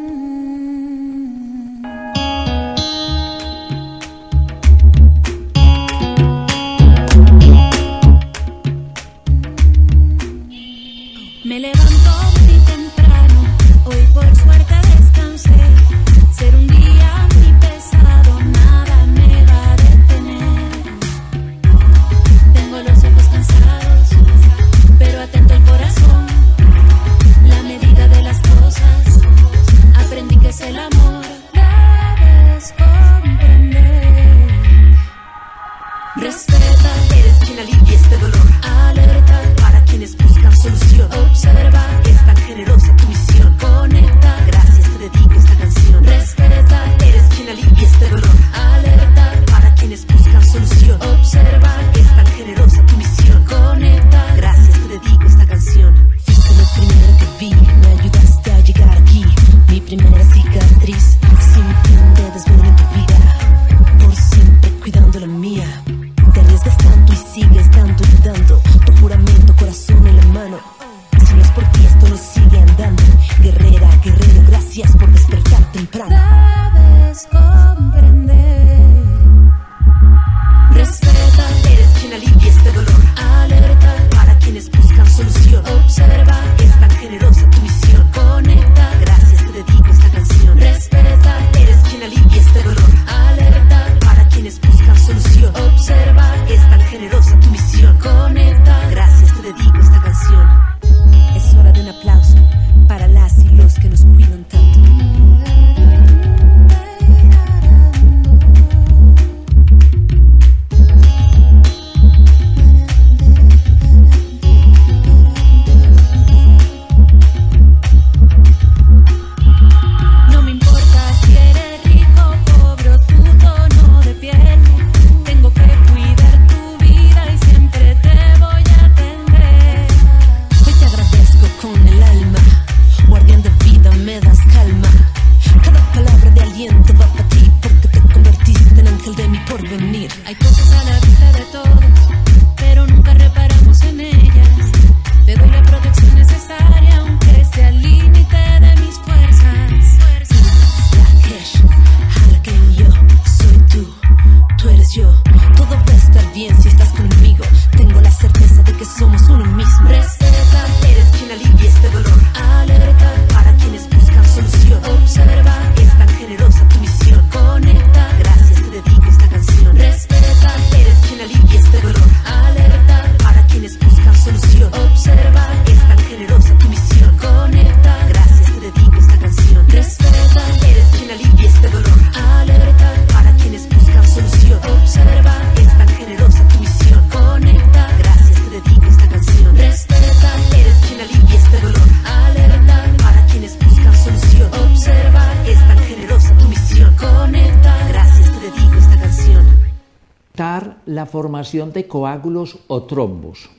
[201.45, 203.51] Formación de coágulos o trombos.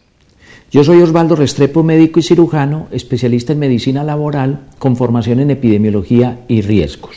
[0.71, 6.39] Yo soy Osvaldo Restrepo, médico y cirujano, especialista en medicina laboral con formación en epidemiología
[6.47, 7.15] y riesgos.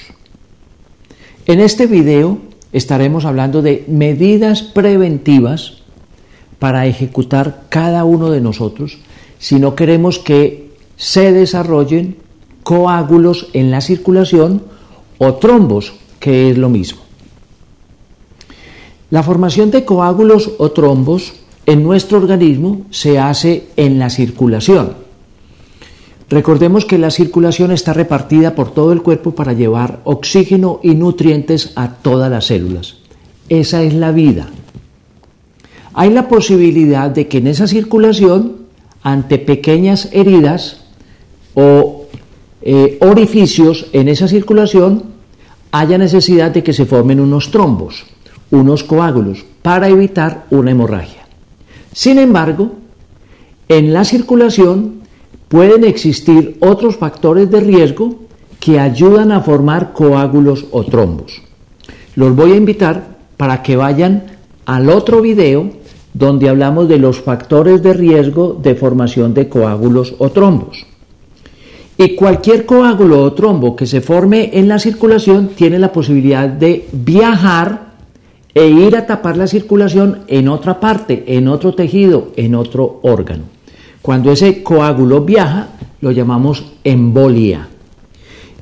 [1.46, 2.36] En este video
[2.70, 5.78] estaremos hablando de medidas preventivas
[6.58, 8.98] para ejecutar cada uno de nosotros
[9.38, 12.16] si no queremos que se desarrollen
[12.62, 14.64] coágulos en la circulación
[15.16, 17.07] o trombos, que es lo mismo.
[19.10, 21.32] La formación de coágulos o trombos
[21.64, 25.08] en nuestro organismo se hace en la circulación.
[26.28, 31.72] Recordemos que la circulación está repartida por todo el cuerpo para llevar oxígeno y nutrientes
[31.74, 32.98] a todas las células.
[33.48, 34.46] Esa es la vida.
[35.94, 38.56] Hay la posibilidad de que en esa circulación,
[39.02, 40.84] ante pequeñas heridas
[41.54, 42.04] o
[42.60, 45.04] eh, orificios en esa circulación,
[45.72, 48.04] haya necesidad de que se formen unos trombos,
[48.50, 51.26] unos coágulos, para evitar una hemorragia.
[51.92, 52.72] Sin embargo,
[53.68, 55.00] en la circulación
[55.48, 58.16] pueden existir otros factores de riesgo
[58.60, 61.42] que ayudan a formar coágulos o trombos.
[62.14, 64.24] Los voy a invitar para que vayan
[64.66, 65.70] al otro video
[66.12, 70.86] donde hablamos de los factores de riesgo de formación de coágulos o trombos.
[71.96, 76.88] Y cualquier coágulo o trombo que se forme en la circulación tiene la posibilidad de
[76.92, 77.87] viajar
[78.58, 83.44] e ir a tapar la circulación en otra parte, en otro tejido, en otro órgano.
[84.02, 85.68] Cuando ese coágulo viaja,
[86.00, 87.68] lo llamamos embolia.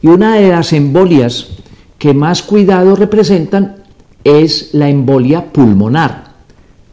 [0.02, 1.48] Y una de las embolias
[1.96, 3.76] que más cuidado representan
[4.22, 6.24] es la embolia pulmonar,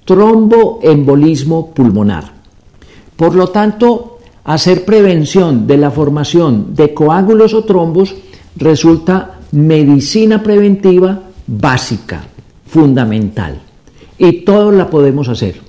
[0.05, 2.31] tromboembolismo pulmonar.
[3.17, 8.15] Por lo tanto, hacer prevención de la formación de coágulos o trombos
[8.55, 12.27] resulta medicina preventiva básica,
[12.73, 13.61] fundamental.
[14.17, 15.61] Y todos la podemos hacer.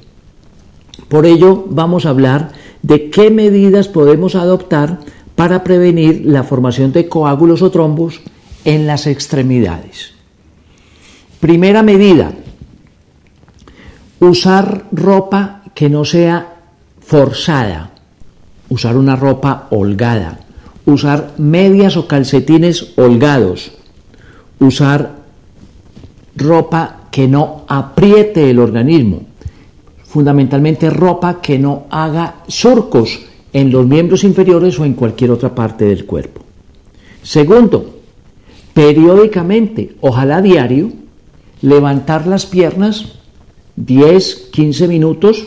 [1.08, 2.52] Por ello vamos a hablar
[2.82, 5.00] de qué medidas podemos adoptar
[5.34, 8.22] para prevenir la formación de coágulos o trombos
[8.64, 10.12] en las extremidades.
[11.40, 12.32] Primera medida,
[14.20, 16.54] usar ropa que no sea
[17.00, 17.90] forzada,
[18.70, 20.40] usar una ropa holgada,
[20.86, 23.72] usar medias o calcetines holgados,
[24.58, 25.13] usar
[26.36, 29.22] ropa que no apriete el organismo,
[30.04, 33.20] fundamentalmente ropa que no haga surcos
[33.52, 36.42] en los miembros inferiores o en cualquier otra parte del cuerpo.
[37.22, 37.94] Segundo,
[38.74, 40.90] periódicamente, ojalá diario,
[41.62, 43.12] levantar las piernas
[43.76, 45.44] 10, 15 minutos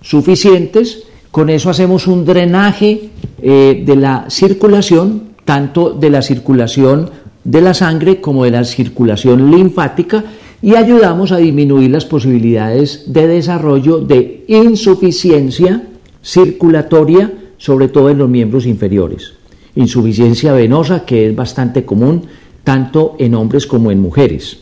[0.00, 1.04] suficientes.
[1.30, 3.10] Con eso hacemos un drenaje
[3.40, 7.10] eh, de la circulación, tanto de la circulación
[7.44, 10.24] de la sangre como de la circulación linfática
[10.62, 15.84] y ayudamos a disminuir las posibilidades de desarrollo de insuficiencia
[16.22, 19.32] circulatoria, sobre todo en los miembros inferiores.
[19.74, 22.26] Insuficiencia venosa, que es bastante común
[22.64, 24.58] tanto en hombres como en mujeres.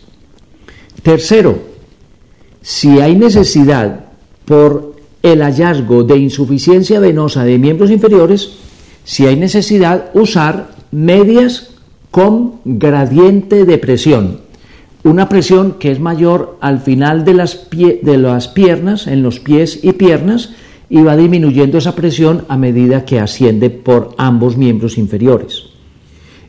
[1.03, 1.59] Tercero,
[2.63, 4.05] si hay necesidad
[4.45, 8.51] por el hallazgo de insuficiencia venosa de miembros inferiores,
[9.05, 11.71] si hay necesidad usar medias
[12.11, 14.41] con gradiente de presión,
[15.05, 19.81] una presión que es mayor al final de las, de las piernas, en los pies
[19.83, 20.51] y piernas,
[20.91, 25.65] y va disminuyendo esa presión a medida que asciende por ambos miembros inferiores.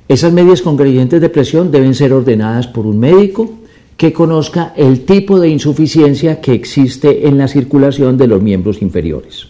[0.07, 3.59] Esas medias con gradientes de presión deben ser ordenadas por un médico
[3.95, 9.47] que conozca el tipo de insuficiencia que existe en la circulación de los miembros inferiores.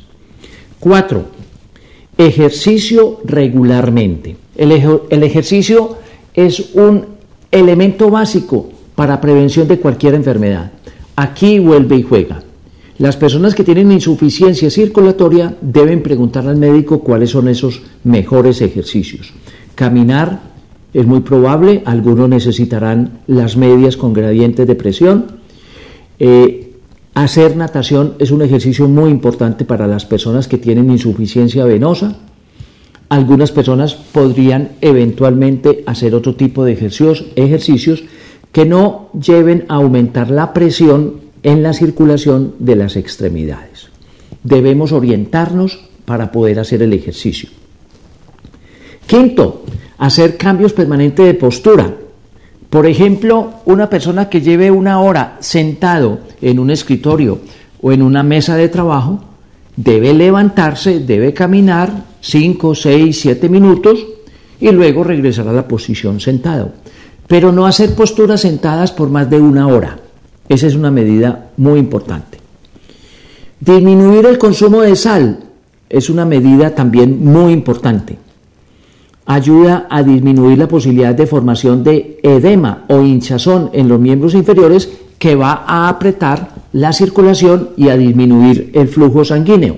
[0.80, 1.24] 4.
[2.18, 4.36] Ejercicio regularmente.
[4.58, 5.99] El, el ejercicio
[6.34, 7.06] es un
[7.52, 10.72] elemento básico para prevención de cualquier enfermedad.
[11.16, 12.44] Aquí vuelve y juega.
[12.98, 19.32] Las personas que tienen insuficiencia circulatoria deben preguntar al médico cuáles son esos mejores ejercicios.
[19.74, 20.42] Caminar
[20.94, 25.28] es muy probable, algunos necesitarán las medias con gradientes de presión.
[26.20, 26.74] Eh,
[27.14, 32.18] hacer natación es un ejercicio muy importante para las personas que tienen insuficiencia venosa.
[33.10, 38.04] Algunas personas podrían eventualmente hacer otro tipo de ejercicios,
[38.52, 43.90] que no lleven a aumentar la presión en la circulación de las extremidades.
[44.44, 47.50] Debemos orientarnos para poder hacer el ejercicio.
[49.06, 49.64] Quinto,
[49.98, 51.94] hacer cambios permanentes de postura.
[52.70, 57.40] Por ejemplo, una persona que lleve una hora sentado en un escritorio
[57.82, 59.24] o en una mesa de trabajo,
[59.76, 64.06] debe levantarse, debe caminar 5, 6, 7 minutos
[64.60, 66.74] y luego regresar a la posición sentado
[67.30, 70.00] pero no hacer posturas sentadas por más de una hora.
[70.50, 72.40] Esa es una medida muy importante.
[73.60, 75.40] Disminuir el consumo de sal
[75.88, 78.18] es una medida también muy importante.
[79.28, 84.90] Ayuda a disminuir la posibilidad de formación de edema o hinchazón en los miembros inferiores
[85.20, 89.78] que va a apretar la circulación y a disminuir el flujo sanguíneo.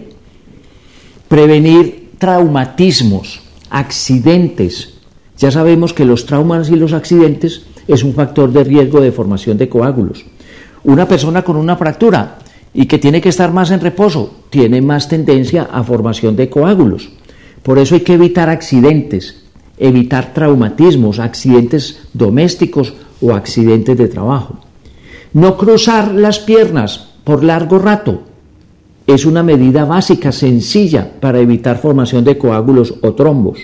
[1.28, 3.42] Prevenir traumatismos,
[3.72, 4.94] accidentes.
[5.40, 9.58] Ya sabemos que los traumas y los accidentes es un factor de riesgo de formación
[9.58, 10.24] de coágulos.
[10.84, 12.38] Una persona con una fractura
[12.76, 17.10] y que tiene que estar más en reposo tiene más tendencia a formación de coágulos.
[17.64, 19.42] Por eso hay que evitar accidentes,
[19.80, 24.60] evitar traumatismos, accidentes domésticos o accidentes de trabajo.
[25.34, 28.31] No cruzar las piernas por largo rato
[29.08, 33.60] es una medida básica, sencilla, para evitar formación de coágulos o trombos.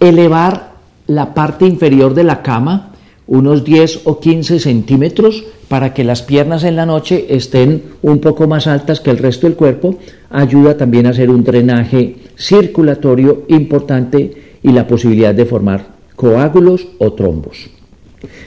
[0.00, 0.74] Elevar
[1.06, 2.92] la parte inferior de la cama
[3.28, 8.48] unos 10 o 15 centímetros para que las piernas en la noche estén un poco
[8.48, 9.98] más altas que el resto del cuerpo,
[10.30, 17.12] ayuda también a hacer un drenaje circulatorio importante y la posibilidad de formar coágulos o
[17.12, 17.68] trombos.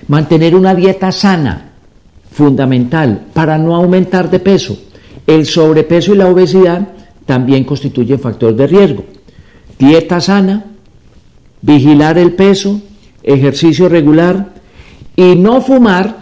[0.08, 1.74] Mantener una dieta sana,
[2.32, 4.78] fundamental, para no aumentar de peso.
[5.32, 6.90] El sobrepeso y la obesidad
[7.26, 9.06] también constituyen factor de riesgo.
[9.80, 10.66] Dieta sana,
[11.62, 12.82] vigilar el peso,
[13.24, 14.54] ejercicio regular
[15.16, 16.18] y no fumar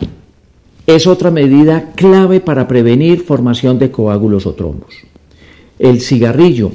[0.86, 4.94] es otra medida clave para prevenir formación de coágulos o trombos.
[5.80, 6.70] El cigarrillo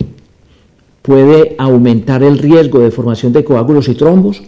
[1.03, 4.43] puede aumentar el riesgo de formación de coágulos y trombos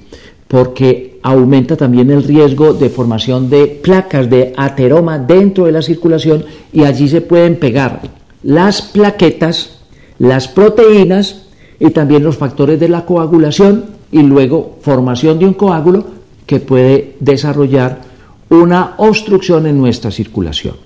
[0.48, 6.44] porque aumenta también el riesgo de formación de placas de ateroma dentro de la circulación
[6.72, 8.02] y allí se pueden pegar
[8.42, 9.80] las plaquetas,
[10.18, 11.42] las proteínas
[11.80, 16.04] y también los factores de la coagulación y luego formación de un coágulo
[16.46, 18.02] que puede desarrollar
[18.48, 20.76] una obstrucción en nuestra circulación.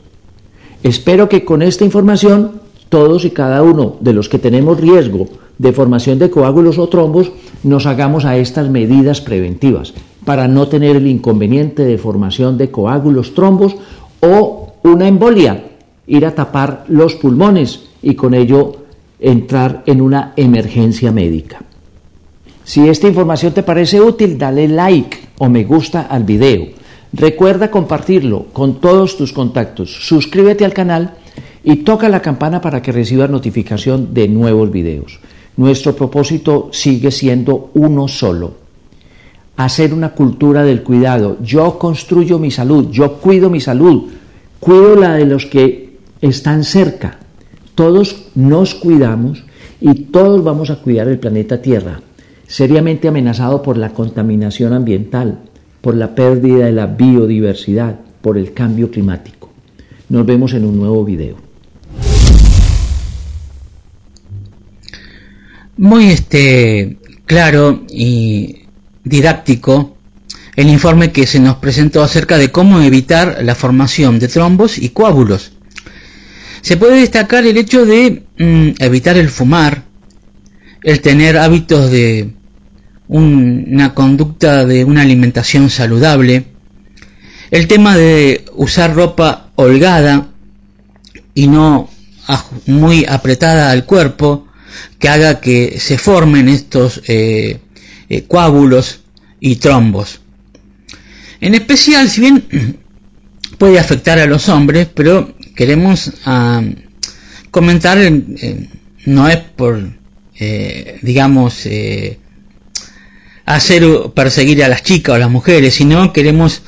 [0.82, 5.28] Espero que con esta información todos y cada uno de los que tenemos riesgo
[5.60, 7.36] de formación de coágulos o trombos
[7.68, 9.92] nos hagamos a estas medidas preventivas
[10.24, 13.76] para no tener el inconveniente de formación de coágulos, trombos
[14.24, 18.88] o una embolia, ir a tapar los pulmones y con ello
[19.20, 21.60] entrar en una emergencia médica.
[22.64, 26.68] Si esta información te parece útil, dale like o me gusta al video.
[27.12, 29.92] Recuerda compartirlo con todos tus contactos.
[30.08, 31.14] Suscríbete al canal
[31.62, 35.20] y toca la campana para que recibas notificación de nuevos videos.
[35.56, 38.54] Nuestro propósito sigue siendo uno solo.
[39.56, 41.36] Hacer una cultura del cuidado.
[41.42, 44.08] Yo construyo mi salud, yo cuido mi salud,
[44.58, 47.18] cuido la de los que están cerca.
[47.74, 49.44] Todos nos cuidamos
[49.80, 52.00] y todos vamos a cuidar el planeta Tierra,
[52.46, 55.40] seriamente amenazado por la contaminación ambiental,
[55.80, 59.48] por la pérdida de la biodiversidad, por el cambio climático.
[60.08, 61.49] Nos vemos en un nuevo video.
[65.80, 68.64] Muy este claro y
[69.02, 69.96] didáctico
[70.54, 74.90] el informe que se nos presentó acerca de cómo evitar la formación de trombos y
[74.90, 75.52] coágulos.
[76.60, 79.84] Se puede destacar el hecho de mm, evitar el fumar,
[80.82, 82.34] el tener hábitos de
[83.08, 86.44] una conducta de una alimentación saludable,
[87.50, 90.28] el tema de usar ropa holgada
[91.32, 91.88] y no
[92.66, 94.46] muy apretada al cuerpo,
[94.98, 97.58] que haga que se formen estos eh,
[98.08, 99.00] eh, coágulos
[99.40, 100.20] y trombos.
[101.40, 102.44] En especial, si bien
[103.58, 106.62] puede afectar a los hombres, pero queremos ah,
[107.50, 108.68] comentar, eh,
[109.06, 109.98] no es por,
[111.02, 111.66] digamos,
[113.46, 116.62] hacer perseguir a las chicas o las mujeres, sino queremos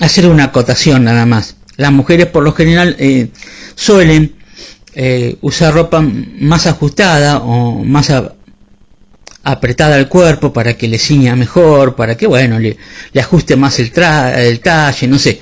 [0.00, 1.56] hacer una acotación nada más.
[1.76, 3.28] Las mujeres por lo general eh,
[3.74, 4.35] suelen
[4.98, 8.10] eh, usar ropa más ajustada o más
[9.42, 12.78] apretada al cuerpo para que le ciña mejor, para que bueno, le,
[13.20, 13.92] ajuste más el,
[14.38, 15.38] el talle, no sé,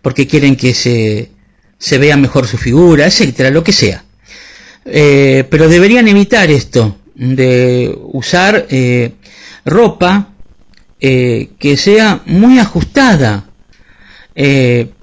[0.00, 1.28] porque quieren que se,
[1.76, 4.04] se vea mejor su figura, etcétera, lo que sea.
[4.84, 8.64] Eh, pero deberían evitar esto de usar
[9.64, 10.28] ropa
[11.00, 13.48] eh, que sea muy ajustada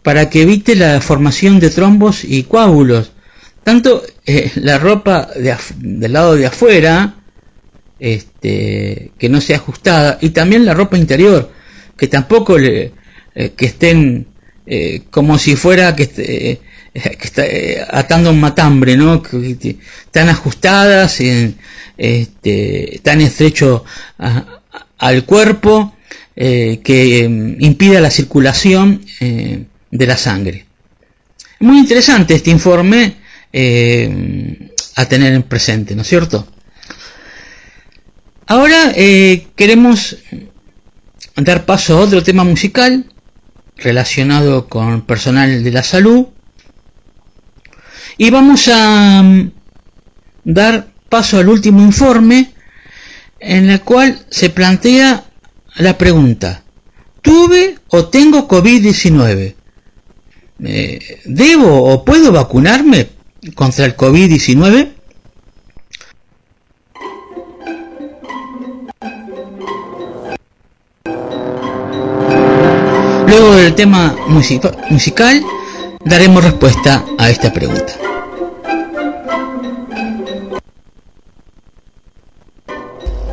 [0.02, 3.11] para que evite la formación de trombos y coágulos.
[3.64, 7.16] Tanto eh, la ropa del lado de afuera,
[8.00, 11.52] este, que no sea ajustada, y también la ropa interior,
[11.96, 12.92] que tampoco le,
[13.34, 14.28] que estén
[15.10, 16.08] como si fuera que,
[16.94, 19.22] que atando un matambre, ¿no?
[19.22, 21.20] Que, están ajustadas,
[21.98, 23.84] este, tan estrecho
[24.98, 25.94] al cuerpo
[26.36, 30.66] eh, que em, impida la circulación eh, de la sangre.
[31.60, 33.18] Muy interesante este informe
[33.54, 36.48] eh, a tener en presente, ¿no es cierto?
[38.48, 40.18] Ahora eh, queremos
[41.36, 43.06] dar paso a otro tema musical
[43.78, 46.28] relacionado con personal de la salud
[48.18, 49.52] y vamos a mm,
[50.44, 52.52] dar paso al último informe
[53.40, 55.24] en el cual se plantea
[55.78, 56.64] la pregunta
[57.22, 59.56] ¿tuve o tengo COVID-19?
[60.64, 63.10] Eh, ¿Debo o puedo vacunarme
[63.56, 64.90] contra el COVID-19?
[73.28, 75.42] Luego del tema musica- musical
[76.06, 77.94] daremos respuesta a esta pregunta.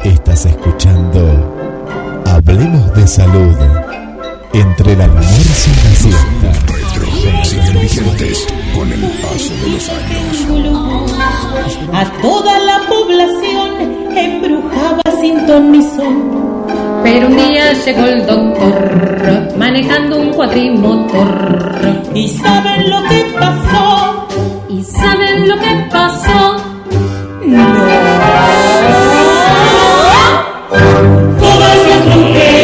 [0.04, 3.56] Estás escuchando Hablemos de Salud
[4.52, 6.67] entre el almuerzo y la siesta.
[7.74, 10.46] Vigentes con el paso de los años.
[11.92, 15.72] A toda la población embrujaba sin ton.
[17.02, 22.02] Pero un día llegó el doctor manejando un cuatrimotor.
[22.14, 24.28] ¿Y saben lo que pasó?
[24.68, 26.56] ¿Y saben lo que pasó?
[31.38, 32.57] Todas las brujerías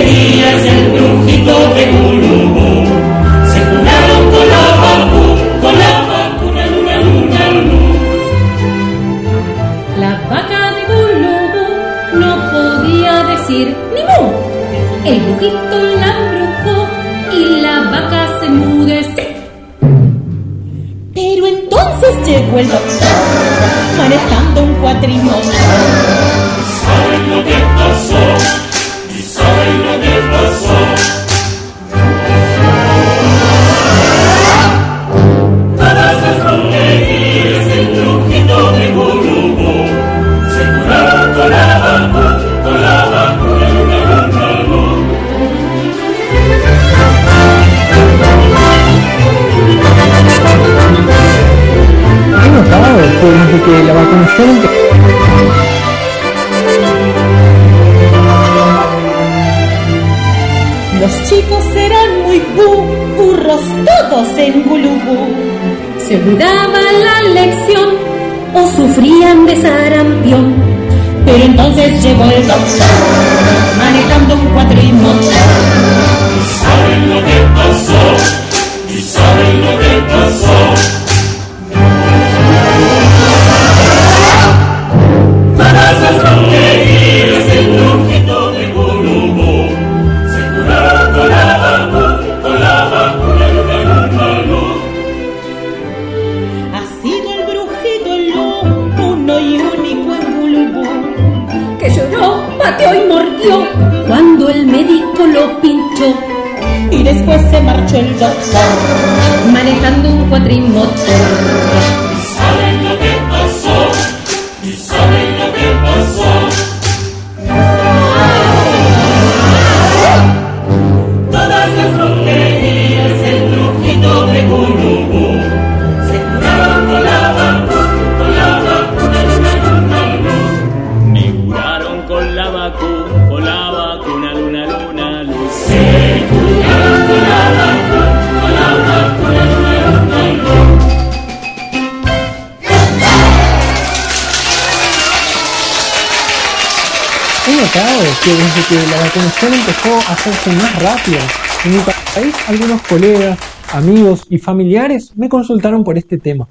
[152.95, 153.41] colegas,
[153.73, 156.47] amigos y familiares me consultaron por este tema.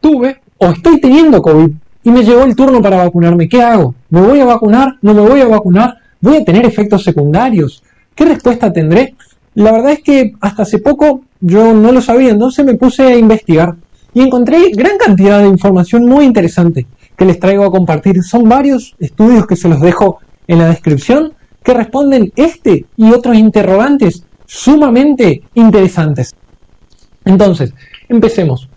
[0.00, 1.70] Tuve o estoy teniendo COVID
[2.04, 3.46] y me llegó el turno para vacunarme.
[3.46, 3.94] ¿Qué hago?
[4.08, 4.96] ¿Me voy a vacunar?
[5.02, 5.98] ¿No me voy a vacunar?
[6.22, 7.82] ¿Voy a tener efectos secundarios?
[8.14, 9.14] ¿Qué respuesta tendré?
[9.52, 13.18] La verdad es que hasta hace poco yo no lo sabía, entonces me puse a
[13.18, 13.76] investigar
[14.14, 18.22] y encontré gran cantidad de información muy interesante que les traigo a compartir.
[18.22, 20.18] Son varios estudios que se los dejo
[20.48, 26.34] en la descripción que responden este y otros interrogantes sumamente interesantes.
[27.24, 27.74] Entonces,
[28.08, 28.68] empecemos.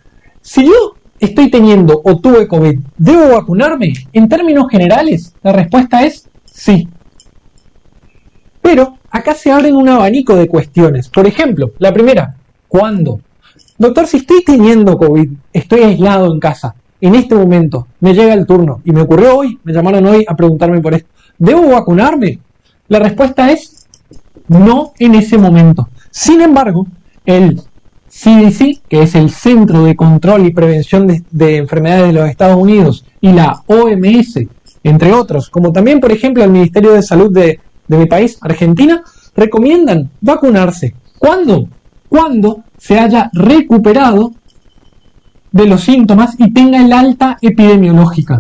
[0.41, 3.93] Si yo estoy teniendo o tuve COVID, ¿debo vacunarme?
[4.13, 6.87] En términos generales, la respuesta es sí.
[8.61, 11.09] Pero acá se abren un abanico de cuestiones.
[11.09, 12.35] Por ejemplo, la primera,
[12.67, 13.21] ¿cuándo?
[13.77, 18.45] Doctor, si estoy teniendo COVID, estoy aislado en casa, en este momento me llega el
[18.45, 22.39] turno y me ocurrió hoy, me llamaron hoy a preguntarme por esto, ¿debo vacunarme?
[22.89, 23.78] La respuesta es
[24.49, 25.89] no en ese momento.
[26.11, 26.87] Sin embargo,
[27.25, 27.61] el
[28.09, 32.57] CDC, que es el Centro de Control y Prevención de, de Enfermedades de los Estados
[32.57, 34.39] Unidos, y la OMS,
[34.83, 39.03] entre otros, como también, por ejemplo, el Ministerio de Salud de, de mi país, Argentina,
[39.35, 40.95] recomiendan vacunarse.
[41.17, 41.67] ¿Cuándo?
[42.07, 44.33] Cuando se haya recuperado
[45.51, 48.39] de los síntomas y tenga el alta epidemiológica.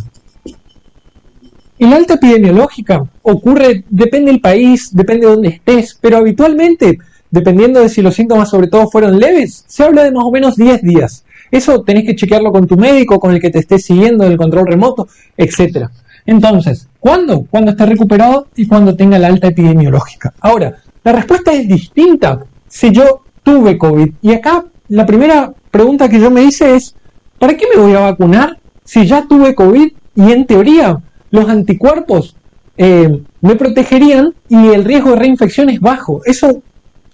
[1.79, 6.99] El alta epidemiológica ocurre, depende del país, depende de dónde estés, pero habitualmente,
[7.31, 10.57] dependiendo de si los síntomas sobre todo fueron leves, se habla de más o menos
[10.57, 11.23] 10 días.
[11.49, 14.37] Eso tenés que chequearlo con tu médico, con el que te estés siguiendo en el
[14.37, 15.07] control remoto,
[15.37, 15.87] etc.
[16.25, 17.45] Entonces, ¿cuándo?
[17.49, 20.33] Cuando esté recuperado y cuando tenga la alta epidemiológica.
[20.41, 24.15] Ahora, la respuesta es distinta si yo tuve COVID.
[24.21, 26.93] Y acá la primera pregunta que yo me hice es,
[27.39, 31.01] ¿para qué me voy a vacunar si ya tuve COVID y en teoría
[31.31, 32.35] los anticuerpos
[32.77, 36.21] eh, me protegerían y el riesgo de reinfección es bajo?
[36.25, 36.61] Eso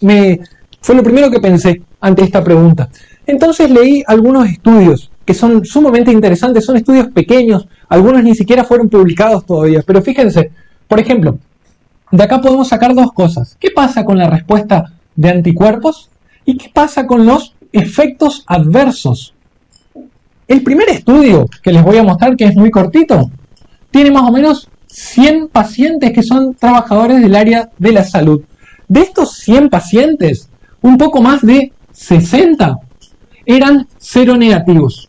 [0.02, 0.40] me
[0.82, 2.90] fue lo primero que pensé ante esta pregunta.
[3.26, 8.90] Entonces leí algunos estudios que son sumamente interesantes, son estudios pequeños, algunos ni siquiera fueron
[8.90, 10.52] publicados todavía, pero fíjense,
[10.88, 11.40] por ejemplo,
[12.12, 13.58] de acá podemos sacar dos cosas.
[13.60, 16.12] ¿Qué pasa con la respuesta de anticuerpos
[16.46, 19.34] y qué pasa con los efectos adversos?
[20.48, 23.32] El primer estudio que les voy a mostrar, que es muy cortito,
[23.96, 28.42] tiene más o menos 100 pacientes que son trabajadores del área de la salud.
[28.90, 30.50] De estos 100 pacientes,
[30.82, 32.78] un poco más de 60
[33.46, 35.08] eran cero negativos.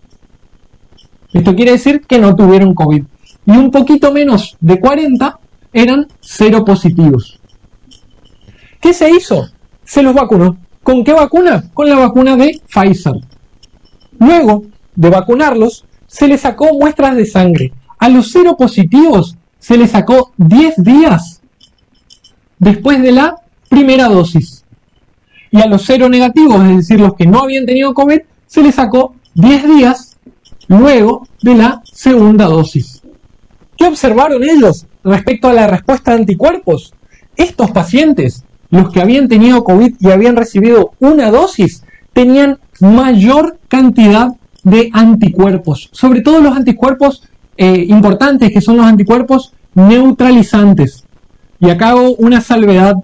[1.32, 3.02] Esto quiere decir que no tuvieron COVID.
[3.46, 5.36] Y un poquito menos de 40
[5.72, 7.40] eran cero positivos.
[8.80, 9.48] ¿Qué se hizo?
[9.82, 10.58] Se los vacunó.
[10.84, 11.64] ¿Con qué vacuna?
[11.74, 13.14] Con la vacuna de Pfizer.
[14.20, 14.62] Luego
[14.94, 17.72] de vacunarlos, se les sacó muestras de sangre.
[17.98, 21.40] A los cero positivos se les sacó 10 días
[22.58, 23.36] después de la
[23.68, 24.64] primera dosis.
[25.50, 28.74] Y a los cero negativos, es decir, los que no habían tenido COVID, se les
[28.74, 30.16] sacó 10 días
[30.68, 33.02] luego de la segunda dosis.
[33.76, 36.94] ¿Qué observaron ellos respecto a la respuesta de anticuerpos?
[37.36, 44.32] Estos pacientes, los que habían tenido COVID y habían recibido una dosis, tenían mayor cantidad
[44.64, 47.22] de anticuerpos, sobre todo los anticuerpos
[47.56, 51.04] eh, importantes, que son los anticuerpos neutralizantes.
[51.58, 52.94] Y acá hago una salvedad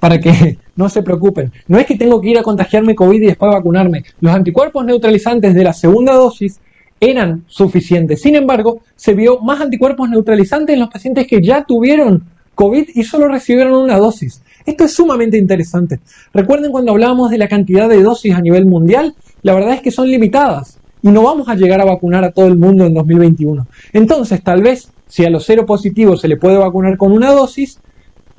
[0.00, 1.52] para que no se preocupen.
[1.68, 4.04] No es que tengo que ir a contagiarme COVID y después vacunarme.
[4.20, 6.58] Los anticuerpos neutralizantes de la segunda dosis
[6.98, 8.20] eran suficientes.
[8.20, 12.24] Sin embargo, se vio más anticuerpos neutralizantes en los pacientes que ya tuvieron
[12.54, 14.42] COVID y solo recibieron una dosis.
[14.66, 16.00] Esto es sumamente interesante.
[16.34, 19.90] Recuerden cuando hablábamos de la cantidad de dosis a nivel mundial, la verdad es que
[19.90, 23.66] son limitadas y no vamos a llegar a vacunar a todo el mundo en 2021.
[23.92, 27.80] Entonces, tal vez si a los cero positivos se le puede vacunar con una dosis,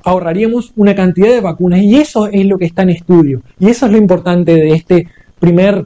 [0.03, 3.41] ahorraríamos una cantidad de vacunas y eso es lo que está en estudio.
[3.59, 5.07] Y eso es lo importante de este
[5.39, 5.85] primer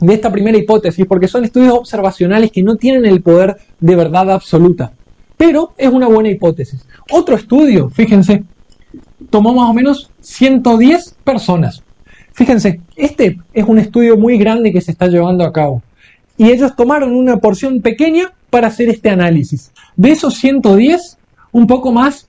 [0.00, 4.32] de esta primera hipótesis porque son estudios observacionales que no tienen el poder de verdad
[4.32, 4.92] absoluta.
[5.36, 6.84] Pero es una buena hipótesis.
[7.10, 8.42] Otro estudio fíjense
[9.30, 11.82] tomó más o menos 110 personas.
[12.32, 15.82] Fíjense este es un estudio muy grande que se está llevando a cabo
[16.36, 21.18] y ellos tomaron una porción pequeña para hacer este análisis de esos 110
[21.52, 22.28] un poco más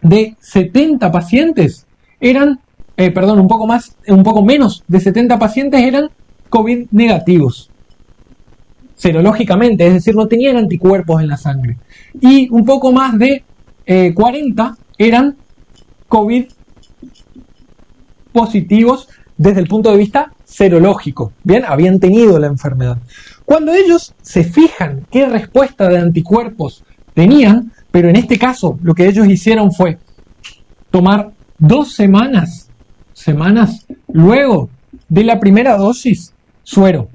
[0.00, 1.86] de 70 pacientes
[2.20, 2.60] eran,
[2.96, 6.10] eh, perdón, un poco más, un poco menos de 70 pacientes eran
[6.48, 7.70] COVID negativos.
[8.96, 11.76] Serológicamente, es decir, no tenían anticuerpos en la sangre.
[12.20, 13.44] Y un poco más de
[14.14, 15.36] 40 eran
[16.08, 16.44] COVID
[18.32, 21.32] positivos desde el punto de vista serológico.
[21.42, 22.98] Bien, habían tenido la enfermedad.
[23.52, 29.06] Cuando ellos se fijan qué respuesta de anticuerpos tenían, pero en este caso lo que
[29.06, 29.98] ellos hicieron fue
[30.90, 32.70] tomar dos semanas,
[33.12, 34.70] semanas luego
[35.06, 37.10] de la primera dosis suero.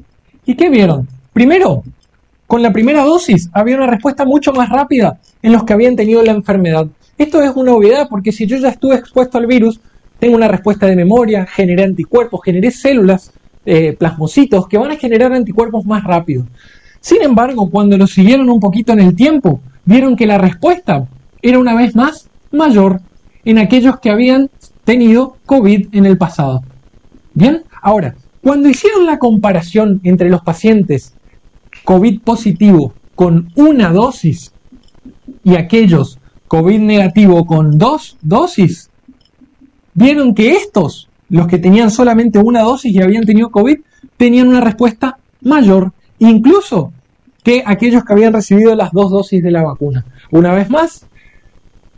[0.45, 1.07] ¿Y qué vieron?
[1.33, 1.81] Primero,
[2.45, 6.21] con la primera dosis había una respuesta mucho más rápida en los que habían tenido
[6.21, 6.85] la enfermedad.
[7.17, 9.79] Esto es una obviedad porque si yo ya estuve expuesto al virus,
[10.19, 13.31] tengo una respuesta de memoria, generé anticuerpos, generé células,
[13.69, 16.47] eh, plasmocitos que van a generar anticuerpos más rápido.
[17.01, 21.05] Sin embargo, cuando lo siguieron un poquito en el tiempo, vieron que la respuesta
[21.41, 23.01] era una vez más mayor
[23.43, 24.49] en aquellos que habían
[24.85, 26.63] tenido COVID en el pasado.
[27.33, 31.13] Bien, ahora, cuando hicieron la comparación entre los pacientes
[31.83, 34.53] COVID positivo con una dosis
[35.43, 38.89] y aquellos COVID negativo con dos dosis,
[39.93, 43.79] vieron que estos, los que tenían solamente una dosis y habían tenido COVID,
[44.17, 46.91] tenían una respuesta mayor, incluso
[47.43, 50.05] que aquellos que habían recibido las dos dosis de la vacuna.
[50.31, 51.05] Una vez más,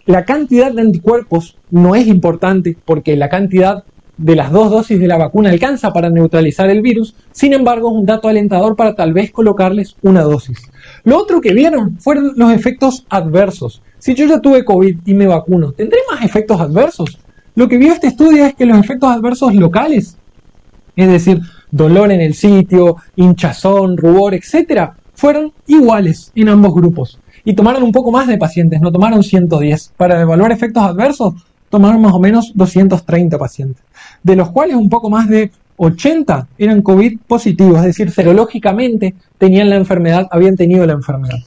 [0.06, 3.84] la cantidad de anticuerpos no es importante porque la cantidad
[4.18, 7.96] de las dos dosis de la vacuna alcanza para neutralizar el virus, sin embargo es
[7.96, 10.60] un dato alentador para tal vez colocarles una dosis.
[11.04, 13.82] Lo otro que vieron fueron los efectos adversos.
[13.98, 17.18] Si yo ya tuve COVID y me vacuno, ¿tendré más efectos adversos?
[17.60, 20.16] Lo que vio este estudio es que los efectos adversos locales,
[20.96, 27.20] es decir, dolor en el sitio, hinchazón, rubor, etc., fueron iguales en ambos grupos.
[27.44, 29.92] Y tomaron un poco más de pacientes, no tomaron 110.
[29.98, 31.34] Para evaluar efectos adversos,
[31.70, 33.84] tomaron más o menos 230 pacientes,
[34.24, 39.70] de los cuales un poco más de 80 eran COVID positivos, es decir, serológicamente tenían
[39.70, 41.40] la enfermedad, habían tenido la enfermedad.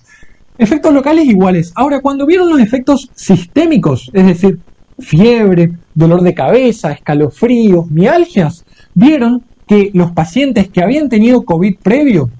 [0.58, 1.72] Efectos locales iguales.
[1.74, 4.60] Ahora, cuando vieron los efectos sistémicos, es decir,
[5.02, 8.64] fiebre, dolor de cabeza, escalofríos, mialgias,
[8.94, 12.30] vieron que los pacientes que habían tenido COVID previo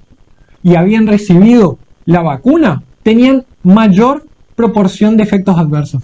[0.62, 6.02] y habían recibido la vacuna tenían mayor proporción de efectos adversos.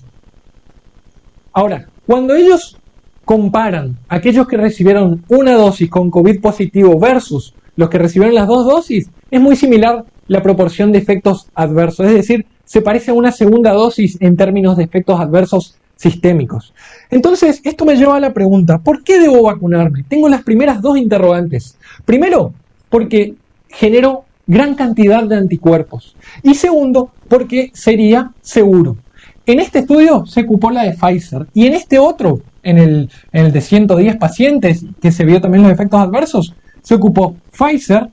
[1.53, 2.77] Ahora, cuando ellos
[3.25, 8.67] comparan aquellos que recibieron una dosis con COVID positivo versus los que recibieron las dos
[8.67, 12.07] dosis, es muy similar la proporción de efectos adversos.
[12.07, 16.73] Es decir, se parece a una segunda dosis en términos de efectos adversos sistémicos.
[17.11, 20.05] Entonces, esto me lleva a la pregunta, ¿por qué debo vacunarme?
[20.09, 21.77] Tengo las primeras dos interrogantes.
[22.05, 22.55] Primero,
[22.89, 23.35] porque
[23.69, 26.17] genero gran cantidad de anticuerpos.
[26.43, 28.97] Y segundo, porque sería seguro.
[29.45, 33.47] En este estudio se ocupó la de Pfizer y en este otro, en el, en
[33.47, 38.09] el de 110 pacientes, que se vio también los efectos adversos, se ocupó Pfizer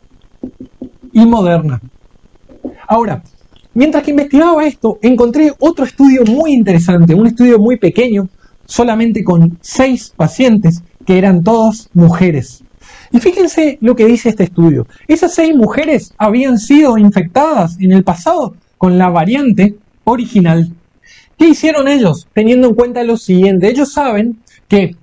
[1.14, 1.82] y Moderna.
[2.88, 3.22] Ahora,
[3.76, 8.28] mientras que investigaba esto, encontré otro estudio muy interesante, un estudio muy pequeño,
[8.66, 12.64] solamente con seis pacientes, que eran todas mujeres.
[13.12, 14.88] Y fíjense lo que dice este estudio.
[15.08, 20.72] Esas seis mujeres habían sido infectadas en el pasado con la variante original.
[21.38, 22.28] ¿Qué hicieron ellos?
[22.34, 24.96] Teniendo en cuenta lo siguiente, ellos saben que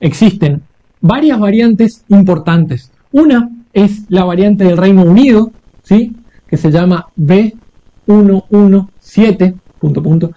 [0.00, 0.62] existen
[1.00, 2.90] varias variantes importantes.
[3.12, 5.50] Una es la variante del Reino Unido,
[5.82, 6.14] ¿sí?
[6.48, 7.08] que se llama
[8.08, 10.32] B117, punto, punto.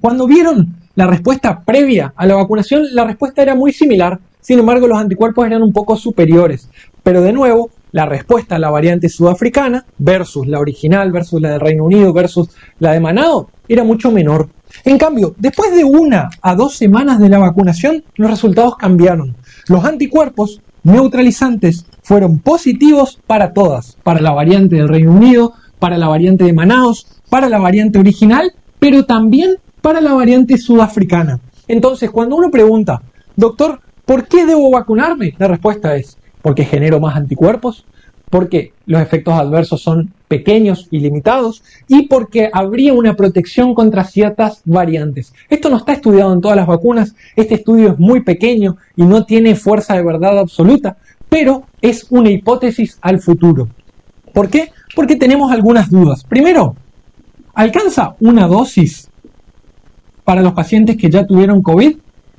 [0.00, 4.88] cuando vieron la respuesta previa a la vacunación, la respuesta era muy similar, sin embargo
[4.88, 6.68] los anticuerpos eran un poco superiores.
[7.04, 11.60] Pero de nuevo, la respuesta a la variante sudafricana versus la original, versus la del
[11.60, 12.48] Reino Unido, versus
[12.80, 14.48] la de Manado, era mucho menor.
[14.84, 19.36] En cambio, después de una a dos semanas de la vacunación, los resultados cambiaron.
[19.68, 26.08] Los anticuerpos neutralizantes fueron positivos para todas, para la variante del Reino Unido, para la
[26.08, 31.40] variante de Manaus, para la variante original, pero también para la variante sudafricana.
[31.66, 33.02] Entonces, cuando uno pregunta,
[33.36, 35.34] doctor, ¿por qué debo vacunarme?
[35.38, 37.84] La respuesta es, porque genero más anticuerpos,
[38.30, 44.60] porque los efectos adversos son pequeños y limitados y porque habría una protección contra ciertas
[44.64, 45.32] variantes.
[45.48, 49.24] Esto no está estudiado en todas las vacunas, este estudio es muy pequeño y no
[49.24, 50.96] tiene fuerza de verdad absoluta,
[51.28, 53.68] pero es una hipótesis al futuro.
[54.32, 54.72] ¿Por qué?
[54.94, 56.24] Porque tenemos algunas dudas.
[56.24, 56.76] Primero,
[57.54, 59.07] ¿alcanza una dosis
[60.28, 61.96] para los pacientes que ya tuvieron COVID?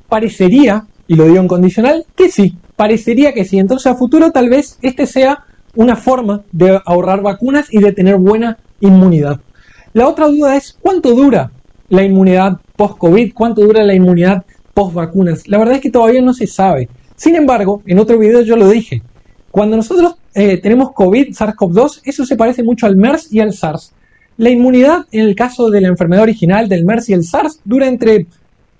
[0.07, 3.57] Parecería, y lo digo en condicional, que sí, parecería que sí.
[3.57, 5.43] Entonces a futuro tal vez este sea
[5.73, 9.39] una forma de ahorrar vacunas y de tener buena inmunidad.
[9.93, 11.49] La otra duda es cuánto dura
[11.87, 14.45] la inmunidad post-COVID, cuánto dura la inmunidad
[14.75, 15.47] post-vacunas.
[15.47, 16.89] La verdad es que todavía no se sabe.
[17.15, 19.01] Sin embargo, en otro video yo lo dije,
[19.49, 23.93] cuando nosotros eh, tenemos COVID, SARS-CoV-2, eso se parece mucho al MERS y al SARS.
[24.39, 27.87] La inmunidad en el caso de la enfermedad original del MERS y el SARS dura
[27.87, 28.25] entre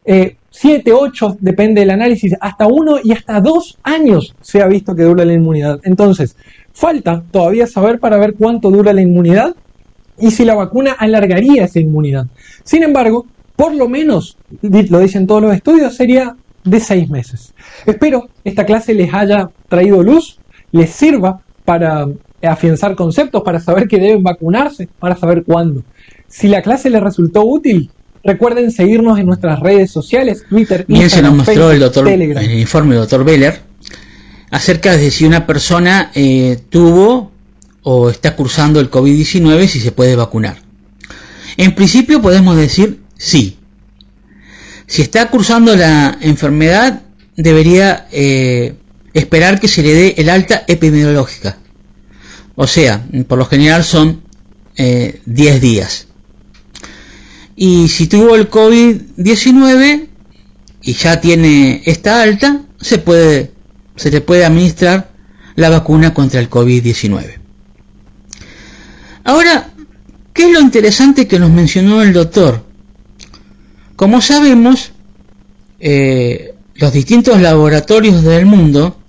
[0.06, 5.04] 7, 8, depende del análisis, hasta 1 y hasta 2 años se ha visto que
[5.04, 5.82] dura la inmunidad.
[5.84, 6.38] Entonces,
[6.72, 9.54] falta todavía saber para ver cuánto dura la inmunidad
[10.18, 12.28] y si la vacuna alargaría esa inmunidad.
[12.64, 13.26] Sin embargo,
[13.58, 17.54] por lo menos, lo dicen todos los estudios, sería de 6 meses.
[17.86, 20.40] Espero esta clase les haya traído luz,
[20.72, 22.08] les sirva para
[22.48, 25.84] afianzar conceptos, para saber que deben vacunarse, para saber cuándo.
[26.28, 27.92] Si la clase les resultó útil,
[28.24, 32.44] recuerden seguirnos en nuestras redes sociales, Twitter, Bien se nos mostró Facebook, el doctor, Telegram.
[32.44, 33.62] en el informe del doctor Beller
[34.52, 37.32] acerca de si una persona eh, tuvo
[37.84, 40.58] o está cursando el COVID-19 si se puede vacunar.
[41.58, 43.58] En principio podemos decir sí.
[44.88, 47.02] Si está cursando la enfermedad
[47.36, 48.76] debería eh,
[49.14, 51.58] esperar que se le dé el alta epidemiológica.
[52.62, 54.22] O sea, por lo general son
[54.76, 56.08] eh, 10 días.
[57.56, 60.08] Y si tuvo el COVID-19
[60.82, 63.54] y ya tiene esta alta, se puede
[63.96, 65.10] se le puede administrar
[65.56, 67.38] la vacuna contra el COVID-19.
[69.24, 69.70] Ahora,
[70.34, 72.66] ¿qué es lo interesante que nos mencionó el doctor?
[73.96, 74.92] Como sabemos,
[75.80, 79.00] eh, los distintos laboratorios del mundo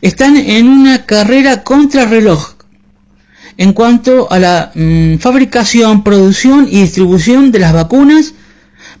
[0.00, 2.54] están en una carrera contra reloj
[3.60, 8.32] en cuanto a la mm, fabricación, producción y distribución de las vacunas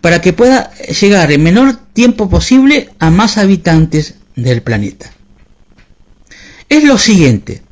[0.02, 0.70] para que pueda
[1.00, 5.10] llegar en menor tiempo posible a más habitantes del planeta.
[6.68, 7.62] Es lo siguiente,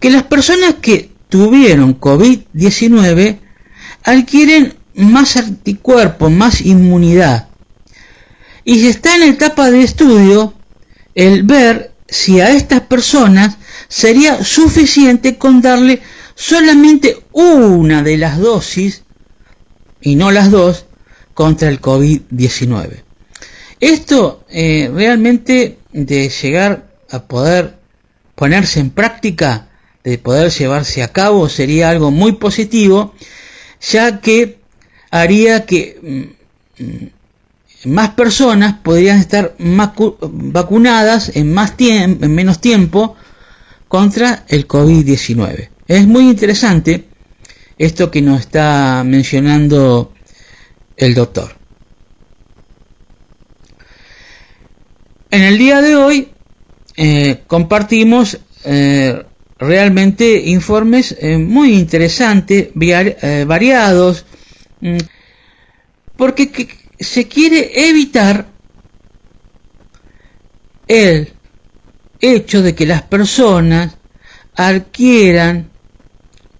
[0.00, 3.38] que las personas que tuvieron COVID-19
[4.02, 7.48] adquieren más anticuerpos, más inmunidad.
[8.64, 10.54] Y se está en etapa de estudio
[11.14, 13.58] el ver si a estas personas
[13.90, 16.00] sería suficiente con darle
[16.34, 19.02] solamente una de las dosis,
[20.00, 20.86] y no las dos,
[21.34, 23.02] contra el COVID-19.
[23.80, 27.78] Esto eh, realmente de llegar a poder
[28.36, 29.68] ponerse en práctica,
[30.04, 33.14] de poder llevarse a cabo, sería algo muy positivo,
[33.80, 34.60] ya que
[35.10, 36.32] haría que
[36.78, 43.16] mm, más personas podrían estar vacunadas en, más en menos tiempo
[43.90, 45.68] contra el COVID-19.
[45.88, 47.06] Es muy interesante
[47.76, 50.14] esto que nos está mencionando
[50.96, 51.50] el doctor.
[55.32, 56.28] En el día de hoy
[56.96, 59.24] eh, compartimos eh,
[59.58, 62.68] realmente informes eh, muy interesantes,
[63.44, 64.24] variados,
[64.82, 64.98] mm,
[66.16, 66.68] porque que-
[67.00, 68.46] se quiere evitar
[70.86, 71.32] el
[72.20, 73.96] hecho de que las personas
[74.54, 75.70] adquieran,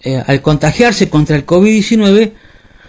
[0.00, 2.32] eh, al contagiarse contra el COVID-19,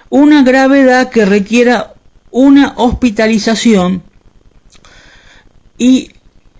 [0.09, 1.93] una gravedad que requiera
[2.31, 4.03] una hospitalización
[5.77, 6.11] y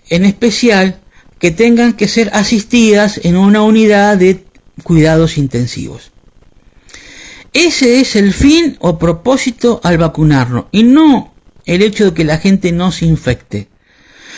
[0.08, 1.00] en especial
[1.38, 4.44] que tengan que ser asistidas en una unidad de
[4.82, 6.12] cuidados intensivos.
[7.52, 11.34] Ese es el fin o propósito al vacunarnos y no
[11.66, 13.68] el hecho de que la gente no se infecte.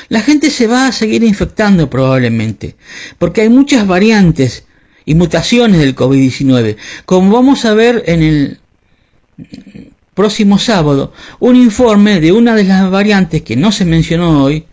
[0.09, 2.77] La gente se va a seguir infectando probablemente,
[3.19, 4.65] porque hay muchas variantes
[5.05, 6.77] y mutaciones del COVID-19.
[7.05, 8.61] Como vamos a ver en el
[10.15, 14.67] próximo sábado, un informe de una de las variantes que no se mencionó hoy,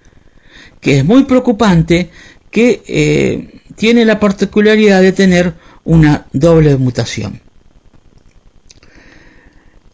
[0.80, 2.10] que es muy preocupante,
[2.50, 5.54] que eh, tiene la particularidad de tener
[5.84, 7.42] una doble mutación.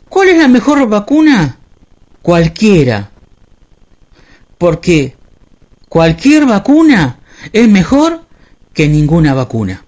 [0.09, 1.57] ¿Cuál es la mejor vacuna?
[2.21, 3.11] Cualquiera.
[4.57, 5.16] Porque
[5.89, 7.19] cualquier vacuna
[7.53, 8.25] es mejor
[8.73, 9.83] que ninguna vacuna.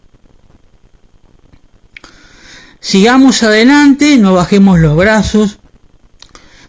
[2.80, 5.60] Sigamos adelante, no bajemos los brazos.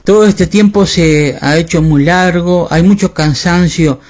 [0.05, 4.01] Todo este tiempo se ha hecho muy largo, hay mucho cansancio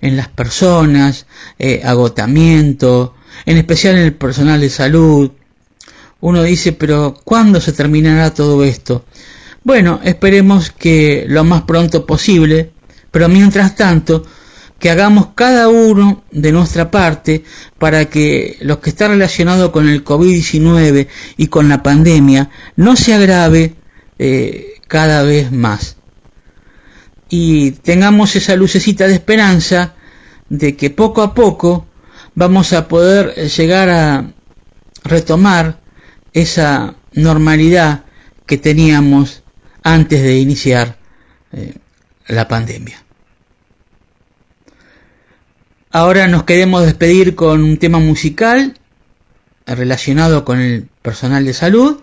[0.00, 1.26] en las personas,
[1.58, 5.30] eh, agotamiento, en especial en el personal de salud.
[6.20, 9.04] Uno dice, pero ¿cuándo se terminará todo esto?
[9.64, 12.72] Bueno, esperemos que lo más pronto posible,
[13.10, 14.24] pero mientras tanto,
[14.82, 17.44] que hagamos cada uno de nuestra parte
[17.78, 21.06] para que lo que está relacionado con el COVID-19
[21.36, 23.76] y con la pandemia no se agrave
[24.18, 25.98] eh, cada vez más.
[27.28, 29.94] Y tengamos esa lucecita de esperanza
[30.48, 31.86] de que poco a poco
[32.34, 34.32] vamos a poder llegar a
[35.04, 35.80] retomar
[36.32, 38.02] esa normalidad
[38.46, 39.44] que teníamos
[39.84, 40.98] antes de iniciar
[41.52, 41.74] eh,
[42.26, 43.00] la pandemia.
[45.94, 48.78] Ahora nos queremos despedir con un tema musical
[49.66, 52.00] relacionado con el personal de salud,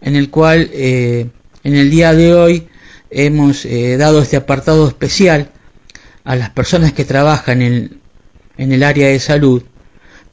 [0.00, 1.26] en el cual eh,
[1.64, 2.68] en el día de hoy
[3.10, 5.50] hemos eh, dado este apartado especial
[6.22, 8.00] a las personas que trabajan en,
[8.56, 9.64] el área de salud,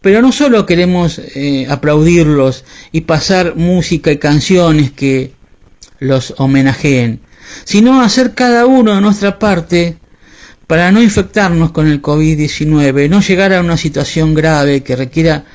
[0.02, 5.34] pero no solo queremos eh, aplaudirlos y pasar música y canciones que
[5.98, 7.20] los homenajeen,
[7.64, 9.98] sino hacer cada uno de nuestra parte
[10.68, 15.46] para no infectarnos con el COVID-19, no llegar a una situación grave que requiera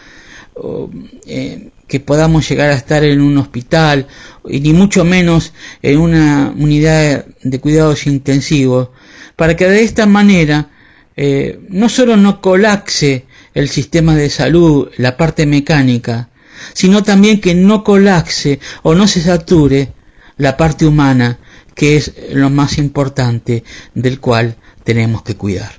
[1.27, 4.07] eh, que podamos llegar a estar en un hospital
[4.49, 5.53] y ni mucho menos
[5.83, 8.89] en una unidad de cuidados intensivos,
[9.37, 10.71] para que de esta manera
[11.17, 16.31] eh, no solo no colapse el sistema de salud, la parte mecánica,
[16.73, 19.93] sino también que no colapse o no se sature
[20.39, 21.39] la parte humana,
[21.75, 23.65] que es lo más importante
[23.95, 25.73] del cual tenemos que cuidar.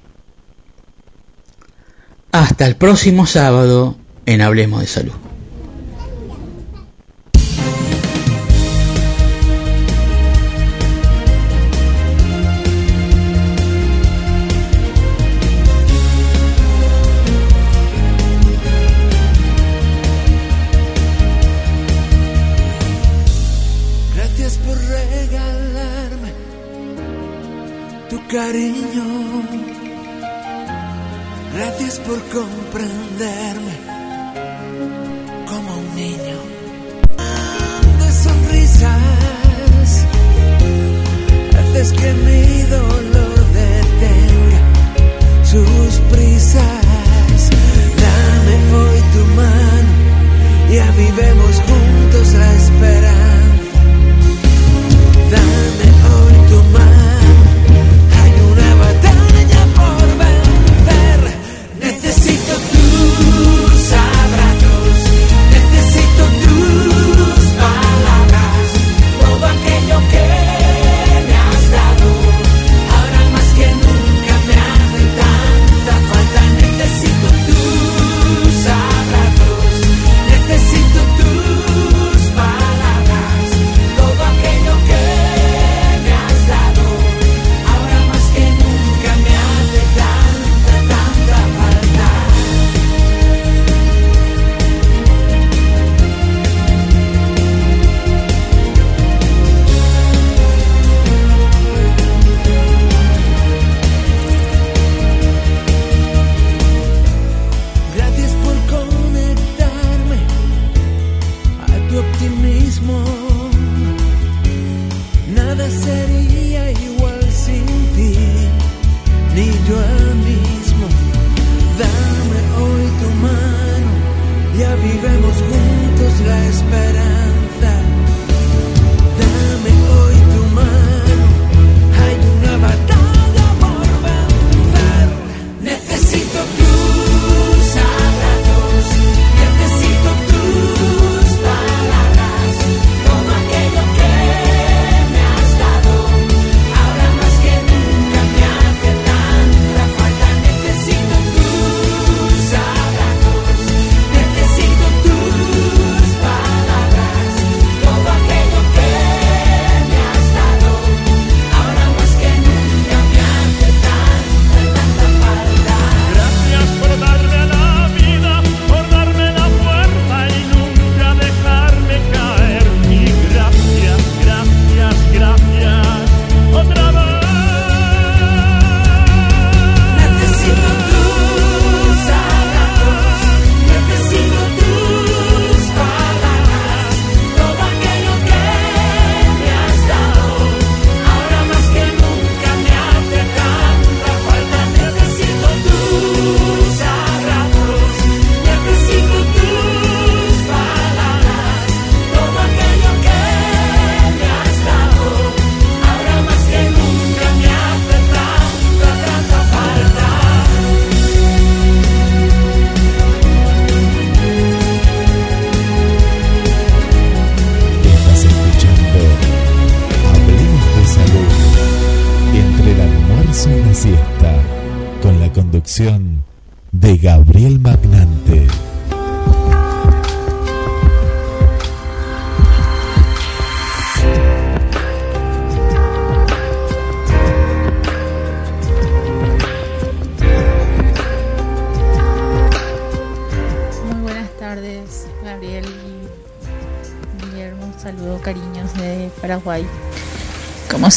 [2.31, 5.32] Hasta el próximo sábado en Hablemos de Salud.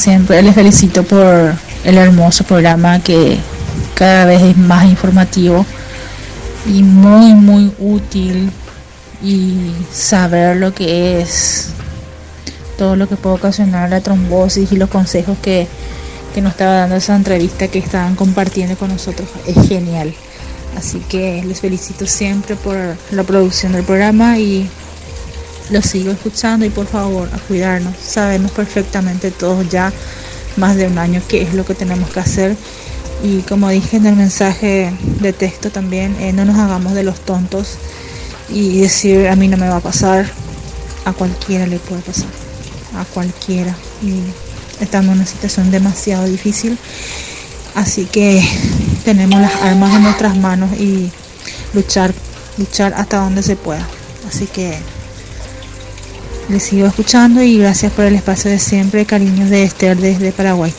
[0.07, 1.53] Siempre, les felicito por
[1.83, 3.41] el hermoso programa que
[3.97, 5.67] cada vez es más informativo
[6.65, 8.53] y muy, muy útil
[9.21, 11.71] y saber lo que es
[12.79, 15.67] todo lo que puede ocasionar la trombosis y los consejos que,
[16.33, 20.15] que nos estaba dando esa entrevista que estaban compartiendo con nosotros es genial.
[20.77, 22.77] Así que les felicito siempre por
[23.11, 24.71] la producción del programa y
[25.71, 27.95] los sigo escuchando y por favor a cuidarnos.
[28.01, 29.93] Sabemos perfectamente todos ya
[30.57, 32.57] más de un año qué es lo que tenemos que hacer
[33.23, 37.21] y como dije en el mensaje de texto también, eh, no nos hagamos de los
[37.21, 37.79] tontos
[38.49, 40.31] y decir a mí no me va a pasar,
[41.05, 42.29] a cualquiera le puede pasar,
[42.97, 43.75] a cualquiera.
[44.03, 44.21] Y
[44.83, 46.79] estamos en una situación demasiado difícil,
[47.75, 48.47] así que
[49.05, 51.11] tenemos las armas en nuestras manos y
[51.73, 52.13] luchar,
[52.59, 53.87] luchar hasta donde se pueda.
[54.29, 54.79] Así que
[56.49, 60.73] les sigo escuchando y gracias por el espacio de siempre, cariños de Esther desde Paraguay.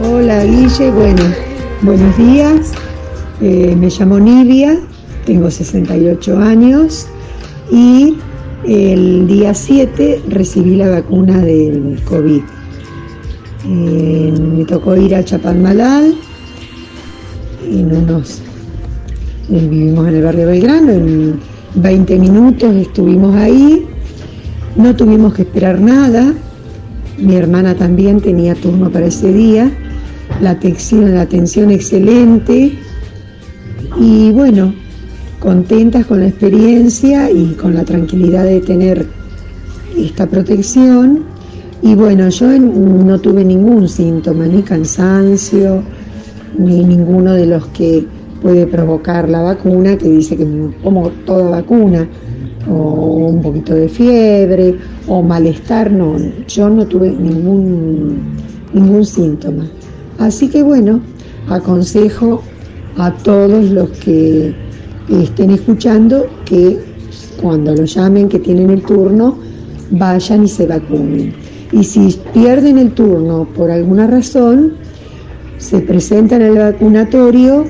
[0.00, 1.22] Hola Guille, bueno,
[1.82, 2.72] buenos días.
[3.42, 4.78] Eh, me llamo Nivia,
[5.26, 7.06] tengo 68 años
[7.70, 8.16] y
[8.66, 12.42] el día 7 recibí la vacuna del COVID.
[13.66, 16.14] Eh, me tocó ir a Chapadmalal
[17.66, 18.42] en unos
[19.50, 21.40] eh, vivimos en el barrio Belgrano, en
[21.74, 23.86] 20 minutos estuvimos ahí,
[24.76, 26.34] no tuvimos que esperar nada,
[27.18, 29.70] mi hermana también tenía turno para ese día,
[30.40, 32.78] la atención, la atención excelente
[33.98, 34.74] y bueno,
[35.40, 39.06] contentas con la experiencia y con la tranquilidad de tener
[39.96, 41.33] esta protección.
[41.82, 45.82] Y bueno, yo no tuve ningún síntoma, ni cansancio,
[46.58, 48.06] ni ninguno de los que
[48.40, 50.46] puede provocar la vacuna, que dice que
[50.82, 52.08] como toda vacuna,
[52.68, 54.76] o un poquito de fiebre,
[55.06, 56.16] o malestar, no,
[56.48, 58.18] yo no tuve ningún,
[58.72, 59.66] ningún síntoma.
[60.18, 61.00] Así que bueno,
[61.48, 62.42] aconsejo
[62.96, 64.54] a todos los que
[65.10, 66.78] estén escuchando que
[67.42, 69.38] cuando lo llamen, que tienen el turno,
[69.90, 71.43] vayan y se vacunen.
[71.74, 74.74] Y si pierden el turno por alguna razón,
[75.58, 77.64] se presentan al vacunatorio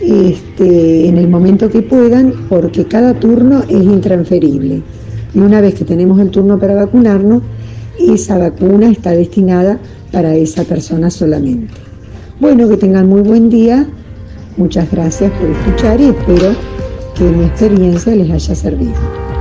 [0.00, 4.82] este, en el momento que puedan, porque cada turno es intransferible.
[5.34, 7.42] Y una vez que tenemos el turno para vacunarnos,
[7.98, 9.80] esa vacuna está destinada
[10.12, 11.74] para esa persona solamente.
[12.38, 13.88] Bueno, que tengan muy buen día.
[14.56, 16.54] Muchas gracias por escuchar y espero
[17.16, 19.31] que mi experiencia les haya servido.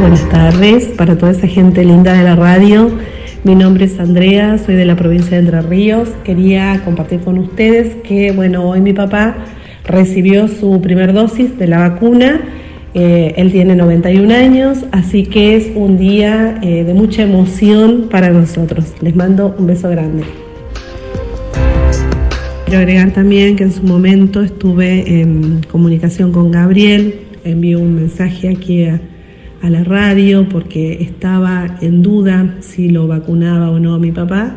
[0.00, 2.90] Buenas tardes para toda esa gente linda de la radio.
[3.44, 6.08] Mi nombre es Andrea, soy de la provincia de Entre Ríos.
[6.24, 9.36] Quería compartir con ustedes que, bueno, hoy mi papá
[9.84, 12.40] recibió su primer dosis de la vacuna.
[12.94, 18.30] Eh, él tiene 91 años, así que es un día eh, de mucha emoción para
[18.30, 18.94] nosotros.
[19.02, 20.24] Les mando un beso grande.
[22.64, 28.48] Quiero agregar también que en su momento estuve en comunicación con Gabriel, envió un mensaje
[28.48, 28.98] aquí a,
[29.62, 34.56] a la radio porque estaba en duda si lo vacunaba o no a mi papá.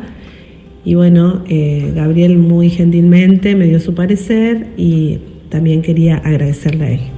[0.84, 5.18] Y bueno, eh, Gabriel muy gentilmente me dio su parecer y
[5.48, 7.15] también quería agradecerle a él.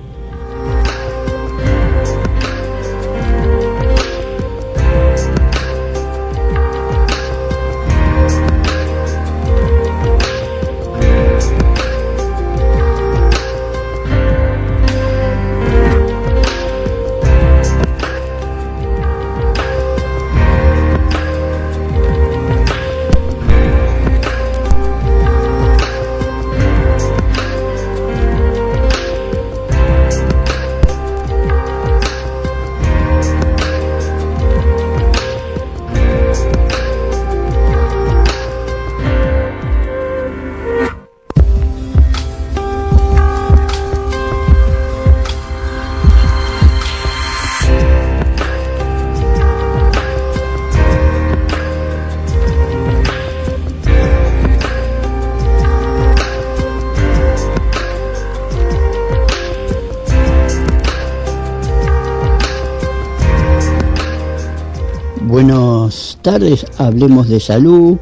[66.30, 67.96] Tardes, hablemos de salud.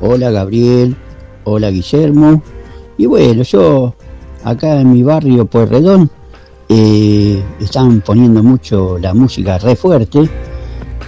[0.00, 0.96] Hola Gabriel,
[1.44, 2.42] hola Guillermo.
[2.96, 3.94] Y bueno, yo
[4.44, 6.10] acá en mi barrio Pueyrredón
[6.70, 10.26] eh, están poniendo mucho la música re fuerte.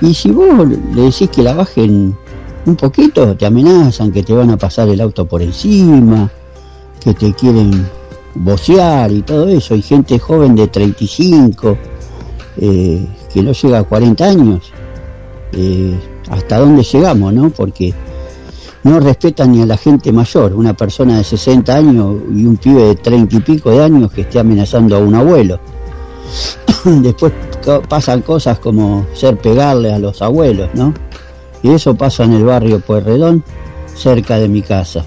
[0.03, 2.15] Y si vos le decís que la bajen
[2.67, 6.31] un poquito, te amenazan que te van a pasar el auto por encima,
[7.03, 7.89] que te quieren
[8.35, 9.73] vocear y todo eso.
[9.73, 11.79] Hay gente joven de 35
[12.59, 14.71] eh, que no llega a 40 años.
[15.53, 15.99] Eh,
[16.31, 17.51] ¿Hasta dónde llegamos, no?
[17.51, 17.95] Porque
[18.85, 22.85] no respetan ni a la gente mayor, una persona de 60 años y un pibe
[22.85, 25.61] de 30 y pico de años que esté amenazando a un abuelo.
[26.85, 27.33] Después
[27.89, 30.95] pasan cosas como ser pegarle a los abuelos, ¿no?
[31.63, 33.43] Y eso pasa en el barrio Pueyrredón,
[33.95, 35.05] cerca de mi casa.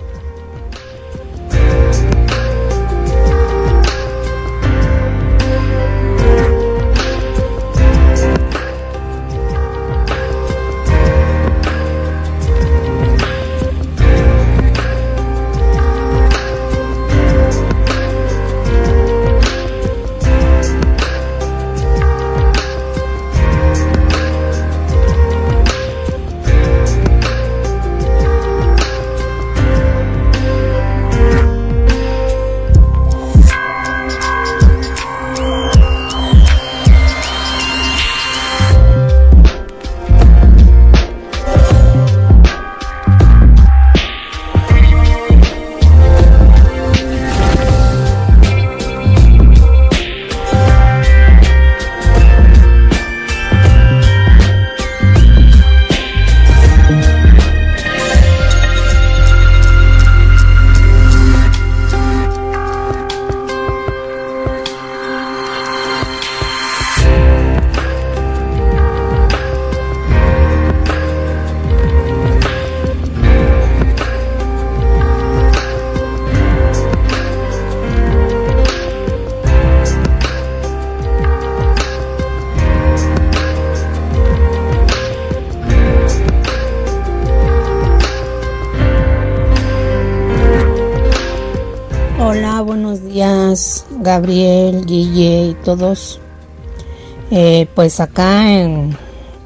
[97.31, 98.97] Eh, pues acá en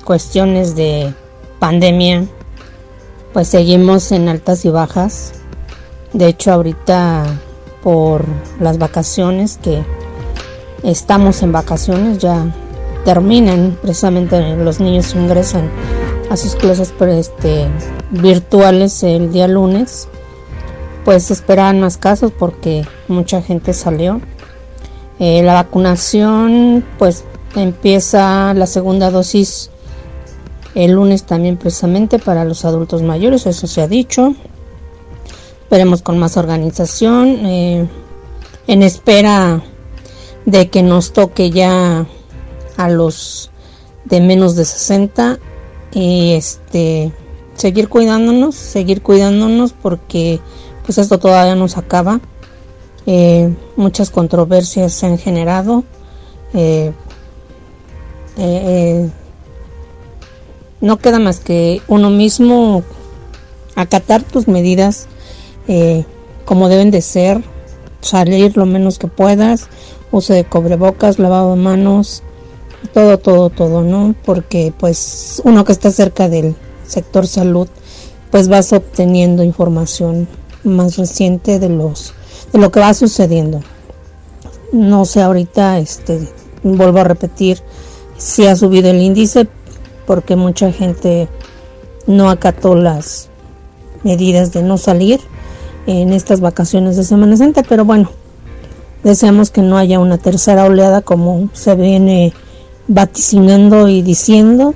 [0.04, 1.14] cuestiones de
[1.60, 2.26] pandemia,
[3.34, 5.34] pues seguimos en altas y bajas.
[6.14, 7.26] De hecho, ahorita
[7.84, 8.26] por
[8.60, 9.84] las vacaciones que
[10.84, 12.52] estamos en vacaciones ya
[13.04, 15.70] terminan, precisamente los niños ingresan
[16.30, 17.68] a sus clases este,
[18.12, 20.08] virtuales el día lunes
[21.06, 24.20] pues esperan más casos porque mucha gente salió.
[25.20, 27.24] Eh, la vacunación, pues
[27.56, 29.70] empieza la segunda dosis
[30.76, 34.36] el lunes también precisamente para los adultos mayores, eso se ha dicho.
[35.64, 37.88] Esperemos con más organización, eh,
[38.68, 39.64] en espera
[40.46, 42.06] de que nos toque ya
[42.78, 43.52] a los
[44.04, 45.40] de menos de 60
[45.94, 47.12] y este
[47.56, 50.40] seguir cuidándonos, seguir cuidándonos porque
[50.86, 52.20] pues esto todavía no se acaba.
[53.08, 55.84] Eh, muchas controversias se han generado.
[56.54, 56.92] Eh,
[58.38, 59.10] eh,
[60.82, 62.84] no queda más que uno mismo
[63.76, 65.08] acatar tus medidas
[66.46, 67.42] como deben de ser,
[68.02, 69.68] salir lo menos que puedas,
[70.12, 72.22] uso de cobrebocas, lavado de manos,
[72.94, 74.14] todo, todo, todo, ¿no?
[74.26, 76.56] Porque pues uno que está cerca del
[76.86, 77.68] sector salud,
[78.30, 80.28] pues vas obteniendo información
[80.64, 82.14] más reciente de los
[82.60, 83.62] lo que va sucediendo.
[84.72, 86.28] No sé ahorita, este,
[86.64, 87.62] vuelvo a repetir,
[88.18, 89.48] si ha subido el índice
[90.06, 91.28] porque mucha gente
[92.08, 93.30] no acató las
[94.04, 95.20] medidas de no salir
[95.88, 98.10] en estas vacaciones de Semana Santa, pero bueno,
[99.04, 102.34] deseamos que no haya una tercera oleada como se viene
[102.88, 104.74] vaticinando y diciendo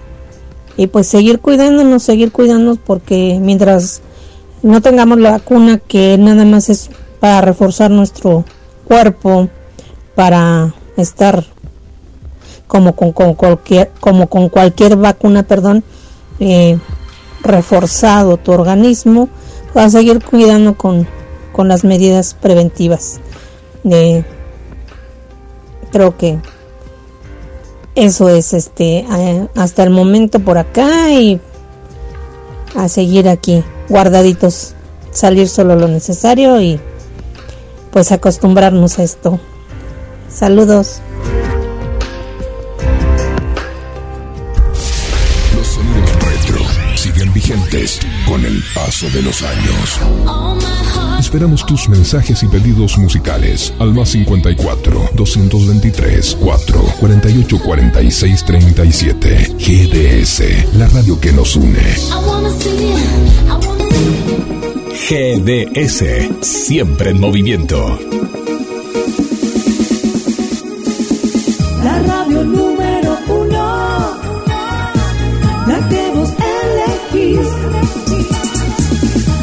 [0.78, 4.02] y pues seguir cuidándonos, seguir cuidándonos porque mientras
[4.64, 6.90] no tengamos la vacuna que nada más es
[7.20, 8.46] para reforzar nuestro
[8.86, 9.50] cuerpo,
[10.16, 11.46] para estar
[12.68, 15.84] como con, con cualquier como con cualquier vacuna, perdón,
[16.40, 16.78] eh,
[17.41, 19.30] reforzado tu organismo,
[19.74, 21.08] vas a seguir cuidando con,
[21.52, 23.20] con las medidas preventivas.
[23.84, 24.24] Eh,
[25.91, 26.40] creo que
[27.96, 29.06] eso es este
[29.56, 31.41] hasta el momento por acá y
[32.76, 34.76] a seguir aquí guardaditos
[35.12, 36.80] salir solo lo necesario y
[37.91, 39.40] pues acostumbrarnos a esto
[40.30, 41.02] saludos
[45.56, 47.99] Los sonidos retro siguen vigentes.
[48.28, 49.99] con el paso de los años.
[51.20, 59.56] Esperamos tus mensajes y pedidos musicales al más 54 223 4 48 46 37.
[59.57, 61.80] GDS, la radio que nos une.
[65.08, 66.04] GDS,
[66.42, 68.00] siempre en movimiento.
[71.84, 74.18] La radio número uno,
[75.66, 76.30] la que vos
[77.16, 77.48] elegís.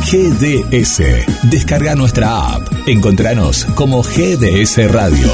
[0.08, 1.50] GDS.
[1.50, 2.68] Descarga nuestra app.
[2.86, 5.28] Encontranos como GDS Radio.